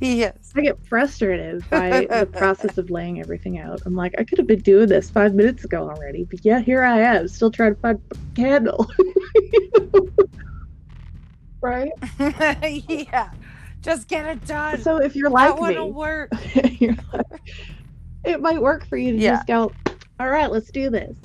Yes. 0.00 0.52
I 0.56 0.62
get 0.62 0.84
frustrated 0.86 1.68
by 1.70 2.06
the 2.10 2.26
process 2.26 2.76
of 2.76 2.90
laying 2.90 3.20
everything 3.20 3.58
out. 3.58 3.82
I'm 3.86 3.94
like 3.96 4.14
i 4.18 4.24
could 4.24 4.38
have 4.38 4.46
been 4.46 4.60
doing 4.60 4.88
this 4.88 5.10
five 5.10 5.34
minutes 5.34 5.64
ago 5.64 5.90
already 5.90 6.24
but 6.30 6.44
yeah 6.44 6.60
here 6.60 6.84
i 6.84 7.00
am 7.00 7.26
still 7.26 7.50
trying 7.50 7.74
to 7.74 7.80
find 7.80 8.00
a 8.10 8.16
candle 8.36 8.88
right? 11.60 11.90
Yeah 12.88 13.30
just 13.82 14.08
get 14.08 14.24
it 14.24 14.44
done 14.46 14.80
so 14.82 14.98
if 14.98 15.14
you're 15.14 15.30
that 15.30 15.34
like 15.34 15.60
one 15.60 15.70
me 15.70 15.78
will 15.78 15.92
work 15.92 16.30
you're 16.80 16.94
like, 17.12 17.26
it 18.24 18.40
might 18.40 18.60
work 18.60 18.86
for 18.86 18.96
you 18.96 19.12
to 19.12 19.18
Yeah. 19.18 19.36
just 19.36 19.46
go 19.46 19.72
all 20.20 20.28
right 20.28 20.50
let's 20.50 20.70
do 20.70 20.88
this 20.90 21.16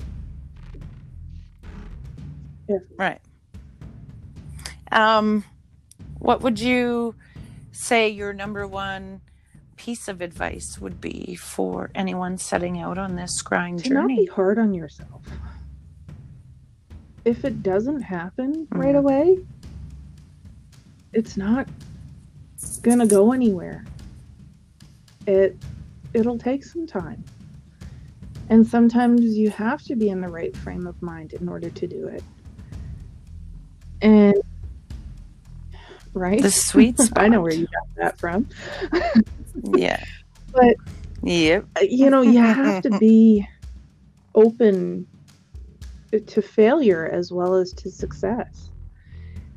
right 2.98 3.20
um 4.92 5.44
what 6.18 6.42
would 6.42 6.58
you 6.60 7.14
say 7.70 8.08
your 8.08 8.32
number 8.32 8.66
one 8.66 9.20
piece 9.76 10.08
of 10.08 10.20
advice 10.20 10.78
would 10.80 11.00
be 11.00 11.36
for 11.36 11.90
anyone 11.94 12.36
setting 12.36 12.80
out 12.80 12.98
on 12.98 13.14
this 13.14 13.40
scrying 13.40 13.80
to 13.82 13.94
not 13.94 14.08
be 14.08 14.14
journey 14.14 14.26
hard 14.26 14.58
on 14.58 14.74
yourself. 14.74 15.22
If 17.24 17.44
it 17.44 17.62
doesn't 17.62 18.00
happen 18.00 18.66
right 18.72 18.94
Mhm. 18.94 18.98
away, 18.98 19.38
it's 21.12 21.36
not 21.36 21.68
gonna 22.82 23.06
go 23.06 23.32
anywhere. 23.32 23.84
It 25.26 25.56
it'll 26.14 26.38
take 26.38 26.64
some 26.64 26.86
time. 26.86 27.24
And 28.50 28.66
sometimes 28.66 29.36
you 29.36 29.50
have 29.50 29.82
to 29.84 29.96
be 29.96 30.08
in 30.08 30.20
the 30.20 30.28
right 30.28 30.56
frame 30.56 30.86
of 30.86 31.00
mind 31.02 31.34
in 31.34 31.48
order 31.48 31.68
to 31.68 31.86
do 31.86 32.08
it. 32.08 32.24
And 34.00 34.34
right? 36.14 36.40
the 36.40 36.50
sweet 36.50 36.98
spot 36.98 37.18
I 37.24 37.28
know 37.28 37.42
where 37.42 37.52
you 37.52 37.66
got 37.66 37.94
that 37.96 38.18
from. 38.18 38.48
yeah 39.76 40.02
But 40.52 40.76
yep 41.22 41.66
Uh, 41.76 41.84
you 41.88 42.10
know 42.10 42.22
you 42.22 42.38
have 42.38 42.82
to 42.82 42.90
be 42.98 43.46
open 44.34 45.06
to 46.26 46.40
failure 46.40 47.06
as 47.12 47.32
well 47.32 47.54
as 47.54 47.72
to 47.72 47.90
success 47.90 48.70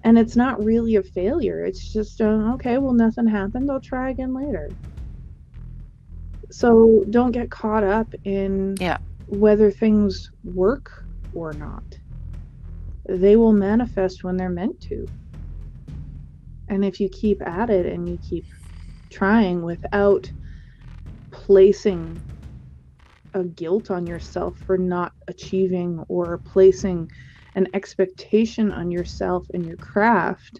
and 0.03 0.17
it's 0.17 0.35
not 0.35 0.63
really 0.63 0.95
a 0.95 1.03
failure. 1.03 1.63
It's 1.65 1.91
just 1.91 2.21
uh, 2.21 2.53
okay 2.55 2.77
well 2.77 2.93
nothing 2.93 3.27
happened. 3.27 3.69
I'll 3.71 3.81
try 3.81 4.09
again 4.11 4.33
later. 4.33 4.71
So 6.51 7.05
don't 7.09 7.31
get 7.31 7.51
caught 7.51 7.83
up 7.83 8.13
in 8.23 8.75
Yeah. 8.79 8.97
whether 9.27 9.71
things 9.71 10.29
work 10.43 10.89
or 11.33 11.53
not. 11.53 11.83
They 13.07 13.35
will 13.35 13.53
manifest 13.53 14.23
when 14.23 14.37
they're 14.37 14.49
meant 14.49 14.81
to. 14.89 15.07
And 16.69 16.85
if 16.85 16.99
you 16.99 17.09
keep 17.09 17.41
at 17.45 17.69
it 17.69 17.85
and 17.85 18.07
you 18.09 18.17
keep 18.21 18.45
trying 19.11 19.61
without 19.63 20.31
placing 21.31 22.21
a 23.33 23.43
guilt 23.43 23.91
on 23.91 24.07
yourself 24.07 24.57
for 24.65 24.77
not 24.77 25.13
achieving 25.27 26.03
or 26.09 26.41
placing 26.45 27.09
an 27.55 27.67
expectation 27.73 28.71
on 28.71 28.91
yourself 28.91 29.45
and 29.53 29.65
your 29.65 29.77
craft 29.77 30.59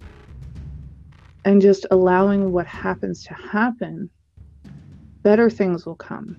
and 1.46 1.62
just 1.62 1.86
allowing 1.92 2.52
what 2.52 2.68
happens 2.68 3.24
to 3.24 3.34
happen, 3.34 4.10
better 5.24 5.50
things 5.50 5.86
will 5.86 5.96
come 5.96 6.38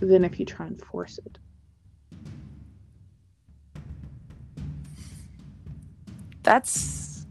than 0.00 0.24
if 0.24 0.38
you 0.38 0.46
try 0.46 0.66
and 0.66 0.80
force 0.82 1.18
it. 1.24 1.38
that's 6.42 7.26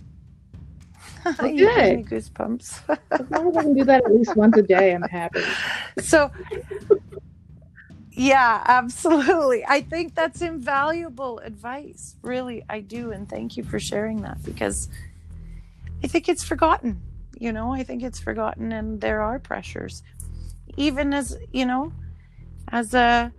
Okay. 1.39 1.53
you 1.53 1.97
me 1.97 2.03
goosebumps 2.03 2.81
As 3.11 3.29
long 3.29 3.49
as 3.49 3.57
I 3.57 3.61
can 3.61 3.73
do 3.75 3.83
that 3.85 4.03
at 4.05 4.13
least 4.13 4.35
once 4.35 4.57
a 4.57 4.63
day, 4.63 4.93
I'm 4.93 5.03
happy. 5.03 5.41
so 5.99 6.31
yeah 8.21 8.61
absolutely 8.67 9.65
i 9.67 9.81
think 9.81 10.13
that's 10.13 10.41
invaluable 10.41 11.39
advice 11.39 12.15
really 12.21 12.63
i 12.69 12.79
do 12.79 13.11
and 13.11 13.27
thank 13.27 13.57
you 13.57 13.63
for 13.63 13.79
sharing 13.79 14.21
that 14.21 14.41
because 14.43 14.89
i 16.03 16.07
think 16.07 16.29
it's 16.29 16.43
forgotten 16.43 17.01
you 17.39 17.51
know 17.51 17.73
i 17.73 17.83
think 17.83 18.03
it's 18.03 18.19
forgotten 18.19 18.71
and 18.71 19.01
there 19.01 19.21
are 19.21 19.39
pressures 19.39 20.03
even 20.77 21.13
as 21.15 21.35
you 21.51 21.65
know 21.65 21.91
as 22.71 22.93
a 22.93 23.31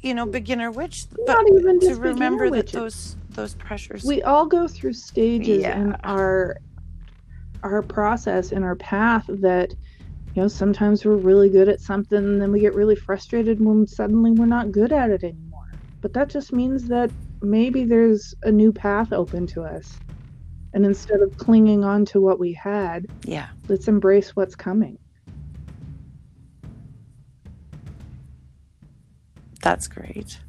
you 0.00 0.14
know 0.14 0.24
beginner 0.24 0.70
witch 0.70 1.06
but 1.10 1.26
Not 1.26 1.44
even 1.58 1.80
to 1.80 1.96
remember 1.96 2.44
that 2.50 2.52
witches. 2.52 2.72
those 2.72 3.16
those 3.30 3.54
pressures 3.56 4.04
we 4.04 4.22
all 4.22 4.46
go 4.46 4.68
through 4.68 4.92
stages 4.92 5.62
Yeah. 5.62 5.76
in 5.80 5.96
our 6.04 6.56
our 7.64 7.82
process 7.82 8.52
in 8.52 8.62
our 8.62 8.76
path 8.76 9.24
that 9.28 9.74
you 10.34 10.42
know 10.42 10.48
sometimes 10.48 11.04
we're 11.04 11.16
really 11.16 11.50
good 11.50 11.68
at 11.68 11.80
something 11.80 12.18
and 12.18 12.40
then 12.40 12.52
we 12.52 12.60
get 12.60 12.74
really 12.74 12.96
frustrated 12.96 13.60
when 13.60 13.86
suddenly 13.86 14.30
we're 14.30 14.46
not 14.46 14.72
good 14.72 14.92
at 14.92 15.10
it 15.10 15.22
anymore. 15.22 15.70
But 16.00 16.14
that 16.14 16.30
just 16.30 16.52
means 16.52 16.88
that 16.88 17.10
maybe 17.42 17.84
there's 17.84 18.34
a 18.42 18.50
new 18.50 18.72
path 18.72 19.12
open 19.12 19.46
to 19.48 19.62
us. 19.62 19.98
And 20.74 20.86
instead 20.86 21.20
of 21.20 21.36
clinging 21.36 21.84
on 21.84 22.06
to 22.06 22.20
what 22.20 22.40
we 22.40 22.54
had 22.54 23.06
yeah. 23.24 23.48
let's 23.68 23.88
embrace 23.88 24.34
what's 24.34 24.54
coming. 24.54 24.98
That's 29.60 29.86
great. 29.86 30.40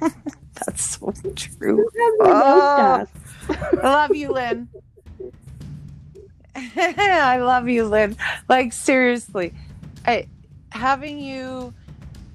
That's 0.00 0.98
so 0.98 1.12
true. 1.36 1.88
Oh. 2.20 3.06
I 3.48 3.66
love 3.82 4.14
you, 4.14 4.32
Lynn. 4.32 4.68
I 6.56 7.38
love 7.38 7.68
you, 7.68 7.84
Lynn. 7.86 8.16
Like 8.48 8.72
seriously, 8.72 9.54
I 10.06 10.26
having 10.72 11.18
you 11.18 11.72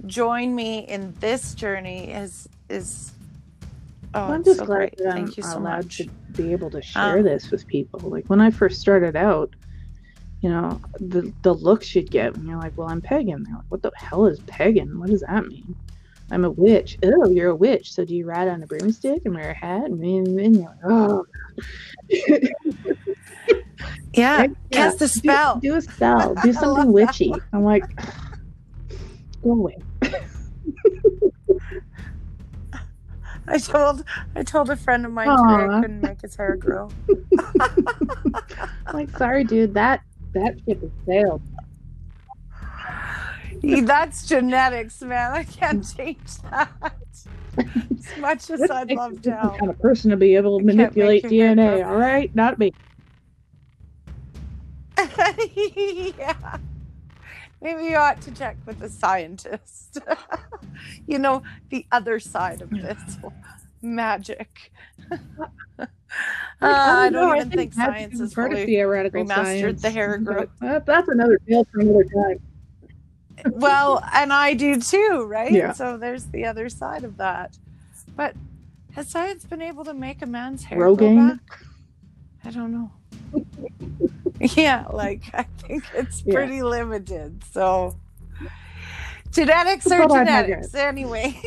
join 0.05 0.55
me 0.55 0.79
in 0.79 1.13
this 1.19 1.53
journey 1.53 2.11
is 2.11 2.47
is. 2.69 3.11
Oh, 4.13 4.31
I'm 4.31 4.43
just 4.45 4.59
so 4.59 4.65
glad 4.65 4.77
great. 4.77 4.97
that 4.99 5.07
I'm 5.07 5.25
Thank 5.25 5.37
you 5.37 5.43
so 5.43 5.57
allowed 5.57 5.83
much. 5.85 5.97
to 5.97 6.09
be 6.37 6.53
able 6.53 6.69
to 6.71 6.81
share 6.81 7.17
Um, 7.17 7.23
this 7.23 7.51
with 7.51 7.67
people. 7.67 7.99
Like 7.99 8.25
when 8.27 8.39
I 8.39 8.49
first 8.49 8.79
started 8.79 9.15
out, 9.17 9.53
you 10.41 10.49
know, 10.49 10.79
the 10.99 11.33
the 11.41 11.53
looks 11.53 11.93
you'd 11.95 12.09
get 12.11 12.35
when 12.37 12.47
you're 12.47 12.57
like, 12.57 12.77
"Well, 12.77 12.87
I'm 12.89 13.01
pagan." 13.01 13.43
They're 13.43 13.55
like, 13.55 13.65
"What 13.69 13.81
the 13.81 13.91
hell 13.95 14.25
is 14.27 14.39
pagan? 14.41 14.99
What 14.99 15.09
does 15.09 15.21
that 15.21 15.47
mean?" 15.47 15.75
I'm 16.31 16.43
a 16.43 16.49
witch. 16.49 16.97
Oh, 17.03 17.29
you're 17.29 17.51
a 17.51 17.55
witch. 17.55 17.93
So 17.93 18.03
do 18.03 18.15
you 18.15 18.25
ride 18.25 18.47
on 18.47 18.63
a 18.63 18.65
broomstick 18.65 19.23
and 19.25 19.35
wear 19.35 19.51
a 19.51 19.53
hat? 19.53 19.83
And 19.85 20.03
and 20.39 20.55
you're 20.55 20.65
like, 20.65 20.79
oh, 20.85 21.25
Yeah, 24.13 24.43
yeah, 24.43 24.47
cast 24.71 24.97
a 24.97 24.99
do- 24.99 25.07
spell. 25.07 25.59
Do, 25.59 25.75
a 25.75 25.81
spell. 25.81 26.35
Do 26.35 26.53
something 26.61 26.91
witchy. 26.91 27.33
I'm 27.53 27.63
like, 27.63 27.83
go 29.43 29.51
away. 29.51 29.77
I 33.47 33.59
told 33.59 34.03
I 34.35 34.43
told 34.43 34.69
a 34.71 34.75
friend 34.75 35.05
of 35.05 35.11
mine 35.11 35.27
today 35.27 35.65
I 35.71 35.81
couldn't 35.81 36.01
make 36.01 36.21
his 36.21 36.35
hair 36.35 36.55
grow. 36.55 36.89
I'm 38.87 38.93
like, 38.93 39.15
sorry, 39.17 39.43
dude. 39.43 39.73
That 39.75 40.01
that 40.33 40.59
ship 40.65 40.81
has 40.81 40.89
sailed. 41.05 41.41
That's 43.61 44.27
genetics, 44.27 45.01
man. 45.01 45.31
I 45.31 45.43
can't 45.43 45.85
change 45.95 46.37
that. 46.49 46.71
As 47.57 48.17
much 48.19 48.49
as 48.49 48.69
I'd 48.69 48.91
love 48.91 49.21
to 49.23 49.55
kind 49.59 49.69
of 49.69 49.79
person 49.79 50.11
to 50.11 50.17
be 50.17 50.35
able 50.35 50.59
to 50.59 50.63
I 50.63 50.65
manipulate 50.65 51.23
DNA. 51.23 51.85
All 51.85 51.95
right, 51.95 52.33
not 52.35 52.59
me. 52.59 52.73
yeah. 56.17 56.57
Maybe 57.61 57.85
you 57.85 57.95
ought 57.95 58.21
to 58.21 58.31
check 58.31 58.57
with 58.65 58.81
a 58.83 58.89
scientist. 58.89 59.99
you 61.07 61.17
know, 61.19 61.41
the 61.69 61.85
other 61.91 62.19
side 62.19 62.61
of 62.61 62.69
this 62.69 63.17
magic. 63.81 64.71
uh, 65.79 65.85
I 66.61 67.09
don't 67.09 67.35
even 67.37 67.49
think, 67.49 67.75
magic 67.75 68.13
science 68.13 68.19
is 68.19 68.33
part 68.33 68.53
theoretical 68.53 69.23
remastered 69.23 69.61
science. 69.61 69.81
the 69.81 69.89
hair 69.89 70.17
growth. 70.17 70.49
That's 70.59 71.07
another 71.07 71.39
tale 71.47 71.65
for 71.71 71.79
another 71.79 72.03
time. 72.03 72.39
Well, 73.51 74.03
and 74.13 74.31
I 74.31 74.53
do 74.53 74.79
too, 74.79 75.25
right? 75.27 75.51
Yeah. 75.51 75.73
So 75.73 75.97
there's 75.97 76.25
the 76.25 76.45
other 76.45 76.69
side 76.69 77.03
of 77.03 77.17
that. 77.17 77.57
But 78.15 78.35
has 78.93 79.09
science 79.09 79.43
been 79.43 79.61
able 79.61 79.83
to 79.85 79.93
make 79.93 80.21
a 80.21 80.25
man's 80.25 80.63
hair 80.63 80.79
Rogaine? 80.79 80.97
grow 80.97 81.15
back? 81.15 81.59
I 82.45 82.51
don't 82.51 82.71
know. 82.71 82.91
yeah, 84.39 84.85
like 84.91 85.23
I 85.33 85.43
think 85.59 85.83
it's 85.93 86.23
Yeah. 86.25 86.33
pretty 86.33 86.61
limited. 86.63 87.43
So 87.51 87.95
genetics 89.31 89.89
are 89.91 90.07
genetics, 90.07 90.73
anyway. 90.75 91.39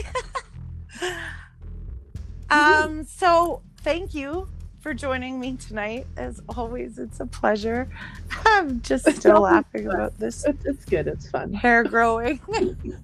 um. 2.50 3.04
So 3.04 3.62
thank 3.78 4.14
you 4.14 4.48
for 4.80 4.94
joining 4.94 5.38
me 5.40 5.56
tonight. 5.56 6.06
As 6.16 6.40
always, 6.48 6.98
it's 6.98 7.20
a 7.20 7.26
pleasure. 7.26 7.88
I'm 8.46 8.80
just 8.80 9.10
still 9.16 9.40
laughing 9.40 9.86
about 9.86 10.18
this. 10.18 10.44
It's, 10.44 10.64
it's 10.64 10.84
good. 10.84 11.06
It's 11.06 11.30
fun. 11.30 11.52
Hair 11.52 11.84
growing. 11.84 12.40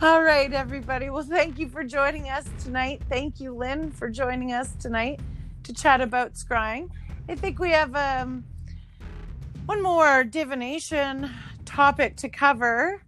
All 0.00 0.22
right, 0.22 0.52
everybody. 0.52 1.10
Well, 1.10 1.24
thank 1.24 1.58
you 1.58 1.68
for 1.68 1.82
joining 1.82 2.28
us 2.28 2.48
tonight. 2.62 3.02
Thank 3.08 3.40
you, 3.40 3.52
Lynn, 3.52 3.90
for 3.90 4.08
joining 4.08 4.52
us 4.52 4.72
tonight 4.78 5.18
to 5.64 5.72
chat 5.72 6.00
about 6.00 6.34
scrying. 6.34 6.88
I 7.28 7.34
think 7.34 7.58
we 7.58 7.72
have 7.72 7.96
um, 7.96 8.44
one 9.66 9.82
more 9.82 10.22
divination 10.22 11.28
topic 11.64 12.14
to 12.18 12.28
cover 12.28 13.02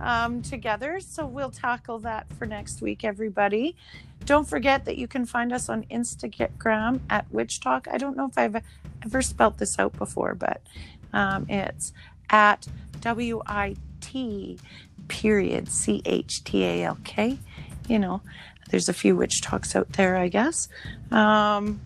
um, 0.00 0.40
together. 0.40 1.00
So 1.00 1.26
we'll 1.26 1.50
tackle 1.50 1.98
that 2.00 2.32
for 2.34 2.46
next 2.46 2.80
week, 2.80 3.02
everybody. 3.02 3.76
Don't 4.24 4.48
forget 4.48 4.84
that 4.84 4.98
you 4.98 5.08
can 5.08 5.26
find 5.26 5.52
us 5.52 5.68
on 5.68 5.82
Instagram 5.90 7.00
at 7.10 7.28
Witch 7.32 7.58
Talk. 7.58 7.88
I 7.90 7.98
don't 7.98 8.16
know 8.16 8.26
if 8.26 8.38
I've 8.38 8.62
ever 9.04 9.20
spelt 9.20 9.58
this 9.58 9.80
out 9.80 9.94
before, 9.98 10.36
but 10.36 10.62
um, 11.12 11.44
it's 11.48 11.92
at 12.30 12.68
W 13.00 13.42
I 13.48 13.74
T 14.00 14.58
period 15.08 15.68
C 15.68 16.02
H 16.04 16.44
T 16.44 16.64
A 16.64 16.84
L 16.84 16.98
K. 17.04 17.38
You 17.88 17.98
know, 17.98 18.20
there's 18.70 18.88
a 18.88 18.92
few 18.92 19.16
witch 19.16 19.40
talks 19.40 19.76
out 19.76 19.92
there, 19.92 20.16
I 20.16 20.28
guess. 20.28 20.68
Um, 21.10 21.80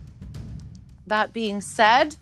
that 1.06 1.32
being 1.32 1.60
said, 1.60 2.16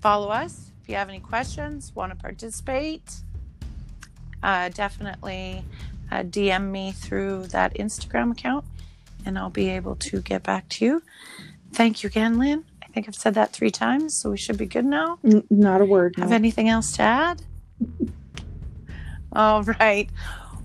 follow 0.00 0.28
us. 0.28 0.70
If 0.82 0.88
you 0.88 0.94
have 0.96 1.08
any 1.08 1.20
questions, 1.20 1.92
want 1.94 2.12
to 2.12 2.16
participate, 2.16 3.02
uh, 4.42 4.70
definitely 4.70 5.64
uh, 6.10 6.22
DM 6.22 6.70
me 6.70 6.92
through 6.92 7.46
that 7.48 7.74
Instagram 7.74 8.32
account 8.32 8.64
and 9.24 9.38
I'll 9.38 9.50
be 9.50 9.68
able 9.70 9.96
to 9.96 10.20
get 10.20 10.42
back 10.42 10.68
to 10.70 10.84
you. 10.84 11.02
Thank 11.72 12.02
you 12.02 12.08
again, 12.08 12.38
Lynn. 12.38 12.64
I 12.82 12.86
think 12.86 13.08
I've 13.08 13.14
said 13.14 13.34
that 13.34 13.52
three 13.52 13.70
times, 13.70 14.14
so 14.14 14.30
we 14.30 14.36
should 14.36 14.58
be 14.58 14.66
good 14.66 14.84
now. 14.84 15.18
N- 15.24 15.44
not 15.48 15.80
a 15.80 15.84
word. 15.84 16.14
Have 16.18 16.30
no. 16.30 16.36
anything 16.36 16.68
else 16.68 16.92
to 16.92 17.02
add? 17.02 17.42
All 19.34 19.62
right. 19.62 20.10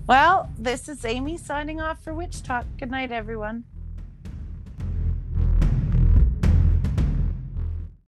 Well, 0.06 0.50
this 0.58 0.88
is 0.88 1.04
Amy 1.04 1.38
signing 1.38 1.80
off 1.80 2.02
for 2.02 2.12
Witch 2.12 2.42
Talk. 2.42 2.66
Good 2.78 2.90
night, 2.90 3.10
everyone. 3.10 3.64